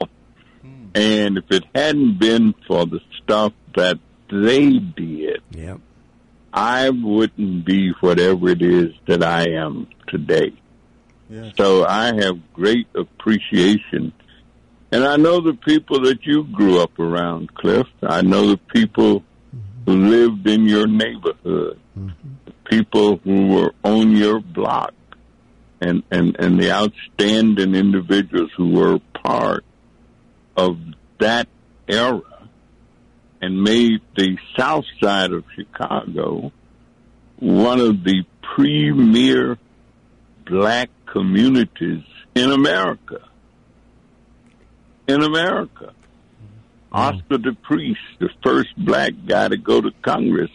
Hmm. 0.62 0.88
And 0.96 1.38
if 1.38 1.46
it 1.52 1.64
hadn't 1.76 2.20
been 2.20 2.54
for 2.68 2.86
the 2.86 3.00
stuff 3.22 3.54
that 3.76 4.00
they 4.30 4.80
did, 4.80 5.42
Yep. 5.52 5.80
I 6.52 6.90
wouldn't 6.90 7.66
be 7.66 7.92
whatever 8.00 8.50
it 8.50 8.62
is 8.62 8.94
that 9.08 9.24
I 9.24 9.50
am 9.52 9.88
today. 10.08 10.54
Yes. 11.30 11.54
So 11.58 11.86
I 11.86 12.14
have 12.24 12.54
great 12.54 12.88
appreciation. 12.96 14.14
And 14.92 15.04
I 15.04 15.18
know 15.18 15.42
the 15.42 15.54
people 15.54 16.02
that 16.02 16.26
you 16.26 16.46
grew 16.46 16.82
up 16.82 16.98
around, 16.98 17.54
Cliff. 17.54 17.86
I 18.02 18.24
know 18.24 18.48
the 18.48 18.58
people 18.58 19.24
who 19.86 19.96
lived 20.10 20.48
in 20.48 20.66
your 20.66 20.88
neighborhood, 20.88 21.80
the 21.96 22.54
people 22.66 23.18
who 23.18 23.48
were 23.48 23.74
on 23.84 24.12
your 24.16 24.40
block, 24.40 24.94
and, 25.82 26.04
and, 26.12 26.36
and 26.40 26.60
the 26.60 26.72
outstanding 26.72 27.76
individuals 27.76 28.52
who 28.58 28.72
were 28.72 29.00
part 29.14 29.64
of 30.56 30.78
that 31.20 31.48
era 31.88 32.22
and 33.42 33.62
made 33.64 34.02
the 34.18 34.38
south 34.58 34.86
side 35.02 35.32
of 35.32 35.44
Chicago 35.56 36.52
one 37.38 37.80
of 37.80 38.04
the 38.04 38.24
premier 38.42 39.58
black 40.46 40.90
communities 41.06 42.04
in 42.36 42.52
America. 42.52 43.22
In 45.08 45.24
America. 45.24 45.94
Oscar 46.92 47.38
De 47.38 47.54
Priest, 47.54 48.00
the 48.20 48.30
first 48.44 48.70
black 48.78 49.14
guy 49.26 49.48
to 49.48 49.58
go 49.58 49.80
to 49.80 49.92
Congress 50.02 50.52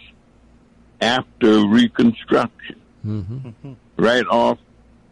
after 1.00 1.66
Reconstruction, 1.66 2.80
Mm-hmm. 3.06 3.72
right 3.98 4.24
off 4.26 4.58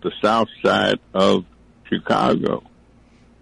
the 0.03 0.13
south 0.23 0.49
side 0.65 0.99
of 1.15 1.45
Chicago. 1.89 2.63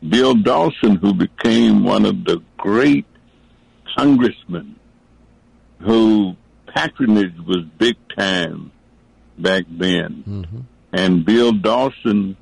Bill 0.07 0.35
Dawson, 0.35 0.97
who 0.97 1.13
became 1.15 1.85
one 1.85 2.07
of 2.07 2.25
the 2.25 2.43
great 2.57 3.07
congressmen 3.97 4.77
who 5.81 6.37
patronage 6.75 7.37
was 7.47 7.65
big 7.79 7.97
time 8.17 8.71
back 9.39 9.65
then. 9.69 10.25
Mm-hmm. 10.27 10.61
And 10.93 11.25
Bill 11.25 11.53
Dawson 11.53 12.37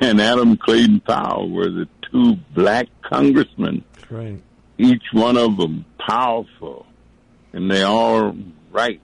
and 0.00 0.20
Adam 0.20 0.56
Clayton 0.56 1.00
Powell 1.00 1.50
were 1.50 1.70
the 1.70 1.88
two 2.10 2.36
black 2.54 2.88
congressmen, 3.02 3.84
right. 4.08 4.40
each 4.78 5.04
one 5.12 5.36
of 5.36 5.56
them 5.56 5.84
powerful, 5.98 6.86
and 7.52 7.70
they 7.70 7.82
all 7.82 8.34
right. 8.72 9.00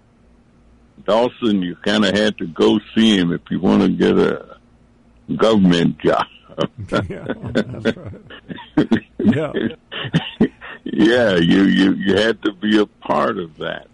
Dawson, 1.07 1.63
you 1.63 1.77
kind 1.77 2.05
of 2.05 2.15
had 2.15 2.39
to 2.39 2.47
go 2.47 2.81
see 2.95 3.17
him 3.17 3.33
if 3.33 3.43
you 3.51 3.61
want 3.61 3.83
to 3.83 3.89
get 3.89 4.19
a 4.19 4.59
government 5.37 5.99
job. 5.99 6.27
yeah, 7.09 7.27
that's 7.53 7.97
right. 7.97 9.03
Yeah. 9.19 9.53
yeah, 10.85 11.37
you, 11.37 11.65
you 11.65 11.93
you 11.95 12.17
had 12.17 12.43
to 12.43 12.53
be 12.53 12.79
a 12.79 12.87
part 12.87 13.39
of 13.39 13.59
that. 13.59 13.89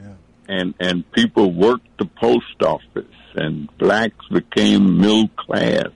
Yeah. 0.00 0.14
And 0.48 0.74
and 0.80 1.10
people 1.12 1.52
worked 1.52 1.86
the 1.98 2.06
post 2.06 2.62
office 2.62 3.06
and 3.34 3.68
blacks 3.78 4.26
became 4.30 4.98
middle 4.98 5.28
class 5.28 5.92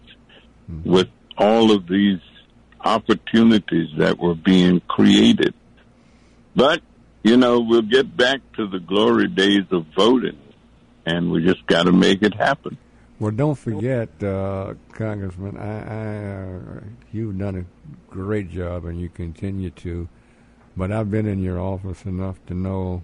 hmm. 0.66 0.82
with 0.84 1.08
all 1.36 1.72
of 1.72 1.88
these 1.88 2.20
opportunities 2.84 3.88
that 3.98 4.18
were 4.18 4.34
being 4.34 4.80
created. 4.88 5.54
But 6.54 6.82
you 7.22 7.36
know, 7.36 7.60
we'll 7.60 7.82
get 7.82 8.16
back 8.16 8.40
to 8.56 8.66
the 8.66 8.80
glory 8.80 9.28
days 9.28 9.64
of 9.70 9.86
voting, 9.96 10.38
and 11.06 11.30
we 11.30 11.44
just 11.44 11.66
got 11.66 11.84
to 11.84 11.92
make 11.92 12.22
it 12.22 12.34
happen. 12.34 12.76
Well, 13.18 13.30
don't 13.30 13.54
forget, 13.54 14.08
uh, 14.22 14.74
Congressman, 14.92 15.56
I, 15.56 15.68
I, 15.78 16.44
uh, 16.44 16.80
you've 17.12 17.38
done 17.38 17.56
a 17.56 18.12
great 18.12 18.50
job, 18.50 18.84
and 18.84 19.00
you 19.00 19.08
continue 19.08 19.70
to. 19.70 20.08
But 20.76 20.90
I've 20.90 21.10
been 21.10 21.26
in 21.26 21.42
your 21.42 21.60
office 21.60 22.04
enough 22.04 22.44
to 22.46 22.54
know 22.54 23.02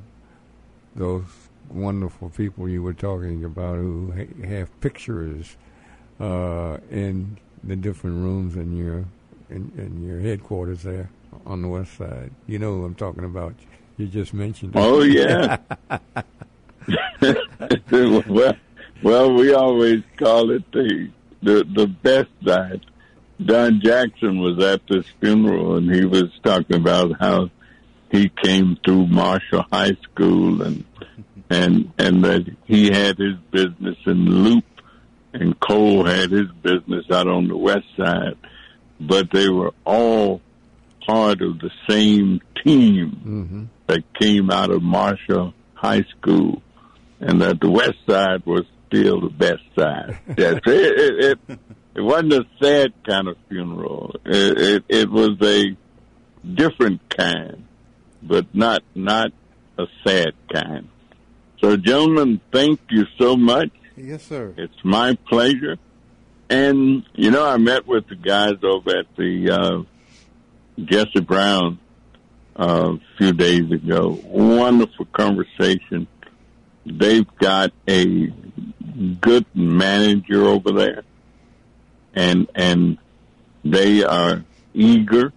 those 0.96 1.24
wonderful 1.70 2.30
people 2.30 2.68
you 2.68 2.82
were 2.82 2.94
talking 2.94 3.44
about 3.44 3.76
who 3.76 4.12
ha- 4.16 4.46
have 4.48 4.80
pictures 4.80 5.56
uh, 6.18 6.78
in 6.90 7.36
the 7.62 7.76
different 7.76 8.16
rooms 8.16 8.56
in 8.56 8.76
your 8.76 9.04
in, 9.50 9.72
in 9.76 10.04
your 10.06 10.20
headquarters 10.20 10.82
there 10.82 11.10
on 11.46 11.62
the 11.62 11.68
west 11.68 11.96
side. 11.96 12.30
You 12.46 12.58
know 12.58 12.74
who 12.76 12.84
I'm 12.84 12.94
talking 12.94 13.24
about. 13.24 13.54
You 13.96 14.06
just 14.06 14.34
mentioned. 14.34 14.74
It. 14.74 14.78
Oh 14.78 15.02
yeah. 15.02 15.58
well, 17.90 18.54
well, 19.02 19.32
we 19.34 19.52
always 19.54 20.02
call 20.16 20.50
it 20.50 20.70
the 20.72 21.10
the 21.42 21.64
the 21.74 21.86
best 21.86 22.30
side. 22.44 22.84
Don 23.44 23.80
Jackson 23.82 24.40
was 24.40 24.62
at 24.64 24.80
this 24.88 25.06
funeral, 25.20 25.76
and 25.76 25.92
he 25.94 26.04
was 26.04 26.24
talking 26.42 26.76
about 26.76 27.12
how 27.20 27.50
he 28.10 28.28
came 28.42 28.76
through 28.84 29.06
Marshall 29.06 29.64
High 29.72 29.96
School, 30.02 30.62
and 30.62 30.84
and 31.50 31.92
and 31.98 32.24
that 32.24 32.46
he 32.64 32.86
had 32.90 33.18
his 33.18 33.36
business 33.50 33.96
in 34.06 34.24
Loop, 34.44 34.64
and 35.32 35.58
Cole 35.60 36.04
had 36.04 36.30
his 36.30 36.48
business 36.62 37.04
out 37.12 37.28
on 37.28 37.48
the 37.48 37.56
west 37.56 37.86
side, 37.96 38.36
but 39.00 39.30
they 39.32 39.48
were 39.48 39.72
all 39.84 40.40
part 41.06 41.40
of 41.42 41.58
the 41.60 41.70
same 41.88 42.40
team 42.64 43.10
Mm-hmm. 43.24 43.64
that 43.86 44.02
came 44.14 44.50
out 44.50 44.70
of 44.70 44.82
Marshall 44.82 45.54
High 45.74 46.04
School, 46.18 46.60
and 47.20 47.40
that 47.42 47.60
the 47.60 47.70
West 47.70 47.98
Side 48.08 48.44
was 48.46 48.64
still 48.86 49.20
the 49.20 49.30
best 49.30 49.62
side. 49.78 50.18
yes, 50.36 50.60
it, 50.66 50.68
it, 50.68 51.38
it 51.48 51.58
it 51.94 52.00
wasn't 52.00 52.32
a 52.32 52.46
sad 52.62 52.92
kind 53.06 53.28
of 53.28 53.36
funeral. 53.48 54.14
It, 54.24 54.58
it 54.58 54.84
it 54.88 55.10
was 55.10 55.36
a 55.42 55.76
different 56.46 57.08
kind, 57.14 57.66
but 58.22 58.54
not 58.54 58.82
not 58.94 59.32
a 59.78 59.86
sad 60.06 60.32
kind. 60.52 60.88
So, 61.60 61.76
gentlemen, 61.76 62.40
thank 62.52 62.80
you 62.90 63.04
so 63.18 63.36
much. 63.36 63.70
Yes, 63.96 64.22
sir. 64.22 64.54
It's 64.56 64.84
my 64.84 65.18
pleasure. 65.28 65.76
And, 66.48 67.02
you 67.14 67.30
know, 67.30 67.44
I 67.44 67.56
met 67.56 67.86
with 67.86 68.08
the 68.08 68.14
guys 68.14 68.54
over 68.62 68.90
at 68.90 69.06
the 69.16 69.50
uh, 69.50 70.82
Jesse 70.84 71.20
Brown 71.20 71.78
uh, 72.56 72.92
a 72.94 73.00
few 73.18 73.32
days 73.32 73.70
ago. 73.72 74.18
Wonderful 74.24 75.06
conversation. 75.06 76.06
They've 76.90 77.26
got 77.38 77.72
a 77.88 78.32
good 79.20 79.46
manager 79.54 80.44
over 80.44 80.72
there, 80.72 81.02
and 82.14 82.48
and 82.54 82.98
they 83.64 84.04
are 84.04 84.44
eager 84.74 85.32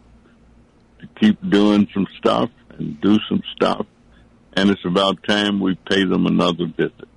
to 0.99 1.07
keep 1.19 1.37
doing 1.49 1.87
some 1.93 2.07
stuff 2.17 2.49
and 2.69 2.99
do 3.01 3.19
some 3.27 3.41
stuff. 3.55 3.85
And 4.53 4.69
it's 4.69 4.85
about 4.85 5.23
time 5.23 5.59
we 5.59 5.75
pay 5.75 6.03
them 6.03 6.25
another 6.25 6.65
visit. 6.65 7.07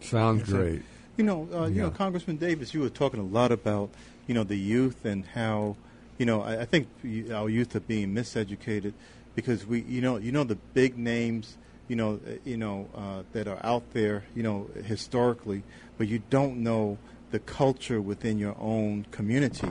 Sounds 0.00 0.44
great. 0.44 0.82
You 1.16 1.24
know, 1.24 1.48
uh, 1.52 1.66
you 1.66 1.80
know, 1.80 1.90
Congressman 1.90 2.36
Davis, 2.36 2.74
you 2.74 2.80
were 2.80 2.90
talking 2.90 3.20
a 3.20 3.24
lot 3.24 3.50
about 3.50 3.90
you 4.26 4.34
know 4.34 4.44
the 4.44 4.56
youth 4.56 5.04
and 5.04 5.24
how 5.24 5.76
you 6.18 6.26
know 6.26 6.42
I, 6.42 6.62
I 6.62 6.64
think 6.64 6.88
our 7.32 7.48
youth 7.48 7.74
are 7.76 7.80
being 7.80 8.14
miseducated 8.14 8.92
because 9.34 9.66
we 9.66 9.82
you 9.82 10.00
know 10.00 10.16
you 10.16 10.32
know 10.32 10.44
the 10.44 10.56
big 10.74 10.98
names 10.98 11.56
you 11.88 11.96
know 11.96 12.20
uh, 12.26 12.32
you 12.44 12.56
know 12.56 12.88
uh, 12.94 13.22
that 13.32 13.48
are 13.48 13.60
out 13.64 13.92
there 13.92 14.24
you 14.34 14.42
know 14.42 14.68
historically, 14.84 15.62
but 15.98 16.08
you 16.08 16.22
don't 16.30 16.58
know 16.58 16.98
the 17.30 17.38
culture 17.38 18.00
within 18.00 18.38
your 18.38 18.56
own 18.58 19.06
community. 19.10 19.70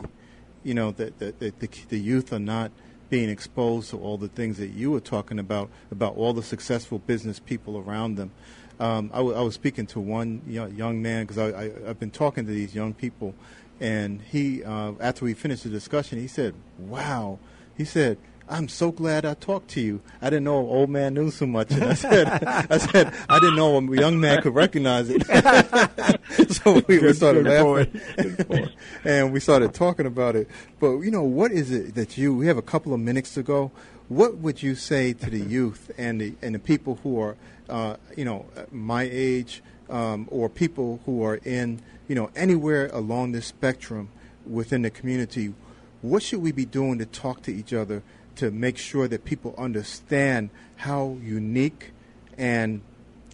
You 0.64 0.74
know 0.74 0.92
that 0.92 1.20
the, 1.20 1.34
the, 1.38 1.54
the, 1.60 1.70
the 1.90 2.00
youth 2.00 2.34
are 2.34 2.40
not 2.40 2.72
being 3.10 3.30
exposed 3.30 3.92
to 3.92 4.00
all 4.00 4.18
the 4.18 4.28
things 4.28 4.58
that 4.58 4.70
you 4.70 4.92
were 4.92 5.00
talking 5.00 5.40
about 5.40 5.70
about 5.92 6.16
all 6.16 6.34
the 6.34 6.44
successful 6.44 7.00
business 7.00 7.40
people 7.40 7.78
around 7.78 8.16
them. 8.16 8.32
Um, 8.80 9.10
I, 9.14 9.18
w- 9.18 9.36
I 9.36 9.42
was 9.42 9.54
speaking 9.54 9.86
to 9.88 10.00
one 10.00 10.42
young 10.48 11.02
man 11.02 11.26
because 11.26 11.38
I, 11.38 11.48
I, 11.48 11.72
I've 11.90 12.00
been 12.00 12.12
talking 12.12 12.46
to 12.46 12.52
these 12.52 12.76
young 12.76 12.94
people, 12.94 13.34
and 13.80 14.22
he 14.22 14.64
uh, 14.64 14.94
after 15.00 15.24
we 15.24 15.34
finished 15.34 15.64
the 15.64 15.70
discussion, 15.70 16.20
he 16.20 16.28
said, 16.28 16.56
"Wow," 16.78 17.40
he 17.78 17.86
said. 17.86 18.18
I'm 18.48 18.68
so 18.68 18.92
glad 18.92 19.26
I 19.26 19.34
talked 19.34 19.70
to 19.70 19.82
you. 19.82 20.02
I 20.22 20.30
didn't 20.30 20.44
know 20.44 20.60
an 20.60 20.68
old 20.68 20.90
man 20.90 21.16
knew 21.16 21.32
so 21.32 21.48
much. 21.48 21.72
And 21.72 21.84
I 21.84 21.94
said, 21.96 22.28
I 22.28 22.78
said, 22.78 23.14
I 23.28 23.40
didn't 23.40 23.56
know 23.56 23.78
a 23.78 23.96
young 23.96 24.20
man 24.20 24.42
could 24.42 24.54
recognize 24.54 25.10
it. 25.10 25.26
so 26.52 26.74
we, 26.88 27.00
Good- 27.00 27.16
started 27.16 27.46
laughing, 27.46 28.70
and 29.04 29.34
we 29.34 29.40
started 29.40 29.74
talking 29.74 30.06
about 30.06 30.36
it. 30.36 30.48
But 30.80 31.00
you 31.00 31.10
know, 31.12 31.24
what 31.24 31.52
is 31.52 31.72
it 31.72 31.96
that 31.96 32.18
you? 32.18 32.36
We 32.36 32.46
have 32.48 32.58
a 32.58 32.62
couple 32.62 32.94
of 32.94 33.00
minutes 33.00 33.34
to 33.34 33.44
go. 33.44 33.72
What 34.10 34.38
would 34.38 34.62
you 34.62 34.76
say 34.76 35.14
to 35.14 35.30
the 35.30 35.40
youth 35.40 35.90
and 35.98 36.22
the 36.22 36.36
and 36.44 36.54
the 36.54 36.60
people 36.60 37.00
who 37.02 37.20
are, 37.20 37.36
uh, 37.68 37.96
you 38.16 38.26
know, 38.26 38.46
my 38.72 39.10
age, 39.12 39.64
um, 39.90 40.28
or 40.30 40.50
people 40.50 41.00
who 41.08 41.24
are 41.24 41.38
in, 41.38 41.82
you 42.08 42.14
know, 42.14 42.30
anywhere 42.36 42.92
along 42.94 43.32
this 43.32 43.48
spectrum 43.48 44.10
within 44.46 44.84
the 44.84 44.92
community? 44.92 45.56
What 46.04 46.22
should 46.22 46.44
we 46.44 46.52
be 46.52 46.66
doing 46.66 47.00
to 47.00 47.08
talk 47.08 47.42
to 47.44 47.52
each 47.52 47.74
other 47.74 48.04
to 48.38 48.52
make 48.52 48.78
sure 48.78 49.08
that 49.08 49.26
people 49.26 49.56
understand 49.58 50.50
how 50.78 51.18
unique 51.22 51.92
and 52.38 52.82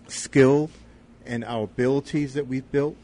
skilled 0.08 0.72
and 1.26 1.44
our 1.46 1.64
abilities 1.64 2.34
that 2.34 2.48
we've 2.48 2.70
built? 2.72 2.96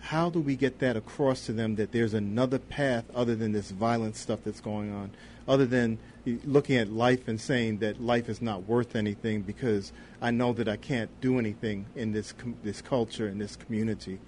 How 0.00 0.30
do 0.30 0.40
we 0.40 0.54
get 0.54 0.78
that 0.78 0.96
across 0.96 1.46
to 1.46 1.52
them 1.52 1.76
that 1.76 1.92
there's 1.92 2.14
another 2.14 2.58
path 2.58 3.04
other 3.14 3.34
than 3.34 3.52
this 3.52 3.70
violent 3.70 4.16
stuff 4.16 4.40
that's 4.44 4.60
going 4.60 4.92
on, 4.92 5.10
other 5.48 5.66
than 5.66 5.98
looking 6.44 6.76
at 6.76 6.88
life 6.88 7.28
and 7.28 7.40
saying 7.40 7.78
that 7.78 8.00
life 8.00 8.28
is 8.28 8.42
not 8.42 8.68
worth 8.68 8.96
anything 8.96 9.42
because 9.42 9.92
I 10.20 10.30
know 10.30 10.52
that 10.54 10.68
I 10.68 10.76
can't 10.76 11.10
do 11.20 11.38
anything 11.38 11.86
in 11.94 12.12
this 12.12 12.32
com- 12.32 12.56
this 12.62 12.80
culture 12.82 13.28
in 13.28 13.38
this 13.38 13.56
community? 13.56 14.18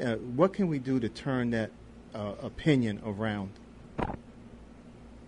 Uh, 0.00 0.14
what 0.16 0.52
can 0.52 0.68
we 0.68 0.78
do 0.78 1.00
to 1.00 1.08
turn 1.08 1.50
that 1.50 1.70
uh, 2.14 2.34
opinion 2.42 3.00
around? 3.04 3.50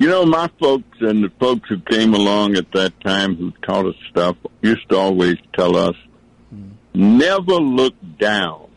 You 0.01 0.09
know, 0.09 0.25
my 0.25 0.49
folks 0.59 0.97
and 1.01 1.23
the 1.23 1.31
folks 1.39 1.69
who 1.69 1.79
came 1.79 2.15
along 2.15 2.57
at 2.57 2.73
that 2.73 2.99
time 3.03 3.37
who 3.37 3.53
taught 3.63 3.85
us 3.85 3.95
stuff 4.09 4.35
used 4.63 4.89
to 4.89 4.97
always 4.97 5.37
tell 5.55 5.77
us, 5.77 5.95
never 6.95 7.53
look 7.57 7.93
down 8.19 8.69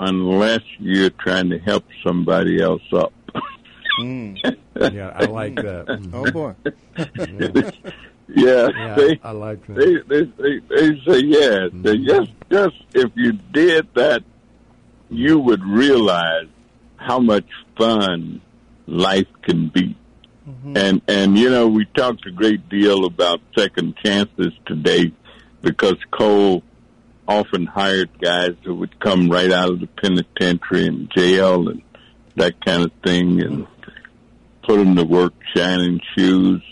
unless 0.00 0.62
you're 0.80 1.10
trying 1.10 1.50
to 1.50 1.58
help 1.60 1.84
somebody 2.04 2.60
else 2.60 2.82
up. 2.92 3.12
Mm. 4.00 4.36
Yeah, 4.92 5.12
I 5.14 5.26
like 5.26 5.54
that. 5.56 5.86
Mhm. 5.86 6.14
Oh 6.14 6.30
boy. 6.32 6.54
yeah, 8.28 8.68
Yeah, 8.74 8.94
they, 8.96 9.20
I 9.22 9.30
like 9.32 9.64
that. 9.66 9.76
they, 9.76 9.92
they, 10.08 10.24
they, 10.40 10.58
they 10.68 11.00
say, 11.04 11.18
yeah, 11.26 11.68
they 11.72 11.96
Mhm. 11.98 12.06
just, 12.06 12.30
just 12.50 12.76
if 12.94 13.10
you 13.14 13.32
did 13.52 13.86
that, 13.94 14.22
you 15.10 15.38
would 15.38 15.62
realize 15.64 16.46
how 16.96 17.18
much 17.20 17.44
fun 17.76 18.40
life 18.86 19.26
can 19.42 19.68
be. 19.68 19.96
Mm-hmm. 20.48 20.76
And 20.76 21.02
and 21.06 21.38
you 21.38 21.50
know 21.50 21.68
we 21.68 21.84
talked 21.84 22.26
a 22.26 22.30
great 22.30 22.68
deal 22.68 23.04
about 23.04 23.40
second 23.56 23.96
chances 24.02 24.52
today 24.66 25.12
because 25.62 25.96
Cole 26.10 26.62
often 27.28 27.66
hired 27.66 28.10
guys 28.20 28.56
who 28.64 28.74
would 28.74 28.98
come 28.98 29.28
right 29.28 29.52
out 29.52 29.70
of 29.70 29.80
the 29.80 29.86
penitentiary 29.86 30.86
and 30.86 31.10
jail 31.16 31.68
and 31.68 31.82
that 32.36 32.64
kind 32.64 32.82
of 32.82 32.90
thing 33.04 33.40
and 33.42 33.66
mm-hmm. 33.66 33.90
put 34.66 34.78
them 34.78 34.96
to 34.96 35.04
work 35.04 35.34
shining 35.54 36.00
shoes 36.16 36.62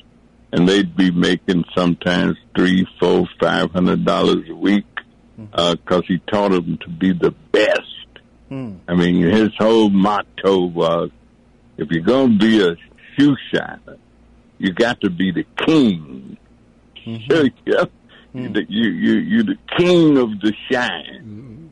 and 0.52 0.68
they'd 0.68 0.96
be 0.96 1.10
making 1.10 1.64
sometimes 1.76 2.36
three, 2.56 2.86
four, 2.98 3.26
five 3.40 3.70
hundred 3.70 4.04
dollars 4.04 4.48
a 4.48 4.54
week 4.54 4.86
mm-hmm. 5.38 5.52
uh, 5.52 5.74
because 5.74 6.04
he 6.06 6.18
taught 6.18 6.50
them 6.50 6.78
to 6.78 6.88
be 6.88 7.12
the 7.12 7.30
best. 7.52 7.82
Mm. 8.50 8.78
I 8.88 8.94
mean, 8.94 9.22
his 9.22 9.50
whole 9.58 9.90
motto 9.90 10.64
was, 10.64 11.10
if 11.78 11.90
you're 11.90 12.02
going 12.02 12.38
to 12.38 12.46
be 12.46 12.62
a 12.62 12.76
shoe 13.16 13.36
shiner, 13.52 13.96
you 14.58 14.72
got 14.72 15.00
to 15.00 15.10
be 15.10 15.30
the 15.32 15.44
king. 15.64 16.36
Mm-hmm. 17.06 17.32
So, 17.32 17.42
yeah, 17.66 17.84
you, 18.34 18.48
mm. 18.48 18.54
the- 18.54 18.66
you, 18.68 18.90
you, 18.90 19.12
you're 19.14 19.44
the 19.44 19.58
king 19.76 20.18
of 20.18 20.40
the 20.40 20.52
shine. 20.70 21.24
Mm-hmm. 21.24 21.68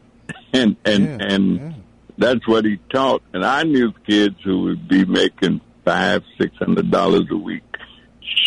And, 0.55 0.77
and, 0.85 1.05
Yeah, 1.05 1.27
and 1.35 1.61
yeah. 1.61 1.73
that's 2.17 2.49
what 2.49 2.65
he 2.65 2.79
taught. 2.91 3.23
And 3.35 3.45
I 3.45 3.65
knew 3.65 3.93
kids 4.07 4.37
who 4.43 4.63
would 4.63 4.89
be 4.89 5.05
making 5.05 5.61
five, 5.85 6.23
six 6.41 6.57
hundred 6.57 6.91
dollars 6.91 7.27
a 7.31 7.37
week 7.37 7.63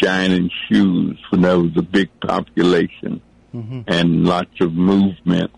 shining 0.01 0.49
shoes 0.67 1.19
when 1.29 1.41
there 1.41 1.59
was 1.59 1.71
a 1.77 1.81
big 1.81 2.09
population 2.21 3.21
mm-hmm. 3.53 3.81
and 3.87 4.25
lots 4.25 4.59
of 4.61 4.73
movement. 4.73 5.51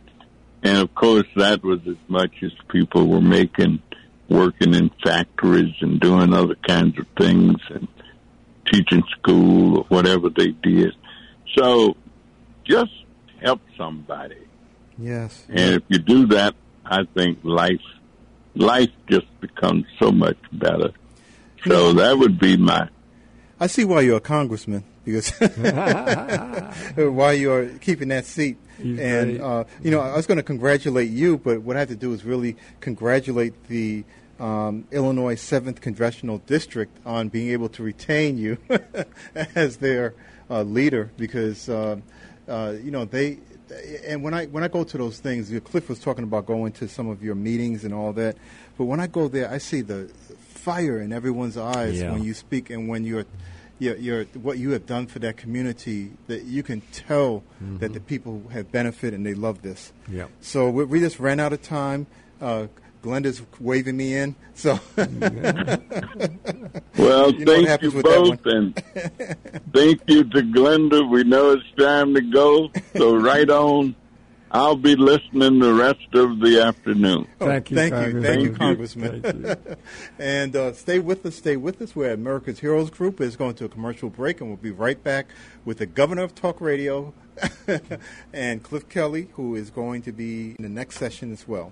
And 0.63 0.77
of 0.77 0.93
course, 0.93 1.27
that 1.35 1.63
was 1.63 1.79
as 1.87 1.95
much 2.07 2.31
as 2.43 2.51
people 2.69 3.07
were 3.07 3.21
making 3.21 3.81
working 4.31 4.73
in 4.73 4.89
factories 5.03 5.75
and 5.81 5.99
doing 5.99 6.33
other 6.33 6.55
kinds 6.67 6.97
of 6.97 7.05
things 7.17 7.57
and 7.69 7.87
teaching 8.71 9.03
school 9.19 9.79
or 9.79 9.83
whatever 9.85 10.29
they 10.29 10.51
did. 10.63 10.93
So 11.55 11.95
just 12.63 12.91
help 13.41 13.61
somebody. 13.77 14.37
Yes. 14.97 15.45
And 15.49 15.75
if 15.75 15.83
you 15.89 15.99
do 15.99 16.27
that, 16.27 16.55
I 16.85 17.03
think 17.13 17.39
life 17.43 17.81
life 18.55 18.89
just 19.09 19.27
becomes 19.39 19.85
so 19.99 20.11
much 20.11 20.37
better. 20.51 20.91
So 21.65 21.93
that 21.93 22.17
would 22.17 22.39
be 22.39 22.57
my 22.57 22.87
I 23.59 23.67
see 23.67 23.85
why 23.85 24.01
you're 24.01 24.17
a 24.17 24.21
congressman 24.21 24.83
because 25.05 25.29
why 26.95 27.33
you're 27.33 27.67
keeping 27.79 28.07
that 28.09 28.25
seat. 28.25 28.57
He's 28.77 28.99
and 28.99 29.41
uh, 29.41 29.65
you 29.83 29.91
know, 29.91 29.99
I 29.99 30.15
was 30.15 30.25
going 30.25 30.37
to 30.37 30.43
congratulate 30.43 31.09
you, 31.09 31.37
but 31.37 31.61
what 31.61 31.75
I 31.75 31.79
have 31.79 31.89
to 31.89 31.95
do 31.95 32.13
is 32.13 32.23
really 32.23 32.57
congratulate 32.79 33.67
the 33.67 34.03
um, 34.41 34.85
Illinois 34.91 35.35
Seventh 35.35 35.79
Congressional 35.81 36.39
District 36.39 36.91
on 37.05 37.29
being 37.29 37.49
able 37.51 37.69
to 37.69 37.83
retain 37.83 38.37
you 38.37 38.57
as 39.55 39.77
their 39.77 40.13
uh, 40.49 40.63
leader 40.63 41.11
because 41.17 41.69
uh, 41.69 41.97
uh, 42.47 42.73
you 42.83 42.91
know 42.91 43.05
they. 43.05 43.37
And 44.05 44.21
when 44.21 44.33
I 44.33 44.47
when 44.47 44.63
I 44.63 44.67
go 44.67 44.83
to 44.83 44.97
those 44.97 45.19
things, 45.19 45.53
Cliff 45.63 45.87
was 45.87 45.99
talking 45.99 46.25
about 46.25 46.45
going 46.45 46.73
to 46.73 46.89
some 46.89 47.07
of 47.07 47.23
your 47.23 47.35
meetings 47.35 47.85
and 47.85 47.93
all 47.93 48.11
that. 48.13 48.35
But 48.77 48.85
when 48.85 48.99
I 48.99 49.07
go 49.07 49.29
there, 49.29 49.49
I 49.49 49.59
see 49.59 49.79
the 49.79 50.11
fire 50.39 50.99
in 50.99 51.13
everyone's 51.13 51.55
eyes 51.57 52.01
Yeah. 52.01 52.11
when 52.11 52.23
you 52.23 52.33
speak 52.33 52.69
and 52.69 52.89
when 52.89 53.05
you're 53.05 53.25
you're, 53.79 53.95
you're, 53.97 54.23
what 54.25 54.59
you 54.59 54.71
have 54.71 54.85
done 54.85 55.07
for 55.07 55.17
that 55.19 55.37
community, 55.37 56.11
that 56.27 56.43
you 56.43 56.61
can 56.63 56.81
tell 56.91 57.43
that 57.79 57.93
the 57.93 57.99
people 57.99 58.43
have 58.51 58.71
benefited 58.71 59.15
and 59.15 59.25
they 59.25 59.33
love 59.33 59.63
this. 59.63 59.91
Yeah. 60.07 60.25
So 60.39 60.69
we, 60.69 60.83
we 60.85 60.99
just 60.99 61.19
ran 61.19 61.39
out 61.39 61.51
of 61.51 61.63
time. 61.63 62.05
Uh, 62.39 62.67
Glenda's 63.01 63.41
waving 63.59 63.97
me 63.97 64.15
in. 64.15 64.35
So 64.53 64.79
well. 66.97 67.31
You 67.31 67.45
know 67.45 67.53
thank 67.53 67.67
happens 67.67 67.93
you 67.93 67.97
with 67.97 68.05
both, 68.05 68.45
and 68.45 68.75
thank 69.73 70.01
you 70.07 70.23
to 70.23 70.41
Glenda. 70.41 71.09
We 71.09 71.23
know 71.23 71.51
it's 71.51 71.63
time 71.77 72.13
to 72.13 72.21
go, 72.21 72.71
so 72.95 73.15
right 73.19 73.49
on. 73.49 73.95
I'll 74.53 74.75
be 74.75 74.97
listening 74.97 75.59
the 75.59 75.73
rest 75.73 76.13
of 76.13 76.41
the 76.41 76.61
afternoon. 76.61 77.25
Thank 77.39 77.71
you, 77.71 77.77
thank 77.77 77.93
you, 77.93 78.21
thank 78.21 78.41
you, 78.41 78.51
Congressman. 78.51 79.21
Congressman. 79.21 79.55
Thank 79.55 79.69
you. 79.69 79.75
and 80.19 80.53
uh, 80.57 80.73
stay 80.73 80.99
with 80.99 81.25
us, 81.25 81.37
stay 81.37 81.55
with 81.55 81.81
us. 81.81 81.95
We're 81.95 82.09
at 82.09 82.15
America's 82.15 82.59
Heroes 82.59 82.89
Group 82.89 83.21
is 83.21 83.37
going 83.37 83.55
to 83.55 83.65
a 83.65 83.69
commercial 83.69 84.09
break, 84.09 84.41
and 84.41 84.49
we'll 84.49 84.57
be 84.57 84.71
right 84.71 85.01
back 85.01 85.27
with 85.63 85.77
the 85.77 85.85
governor 85.85 86.23
of 86.23 86.35
talk 86.35 86.59
radio 86.59 87.13
and 88.33 88.61
Cliff 88.61 88.89
Kelly, 88.89 89.29
who 89.35 89.55
is 89.55 89.69
going 89.69 90.01
to 90.01 90.11
be 90.11 90.55
in 90.59 90.63
the 90.63 90.69
next 90.69 90.97
session 90.97 91.31
as 91.31 91.47
well. 91.47 91.71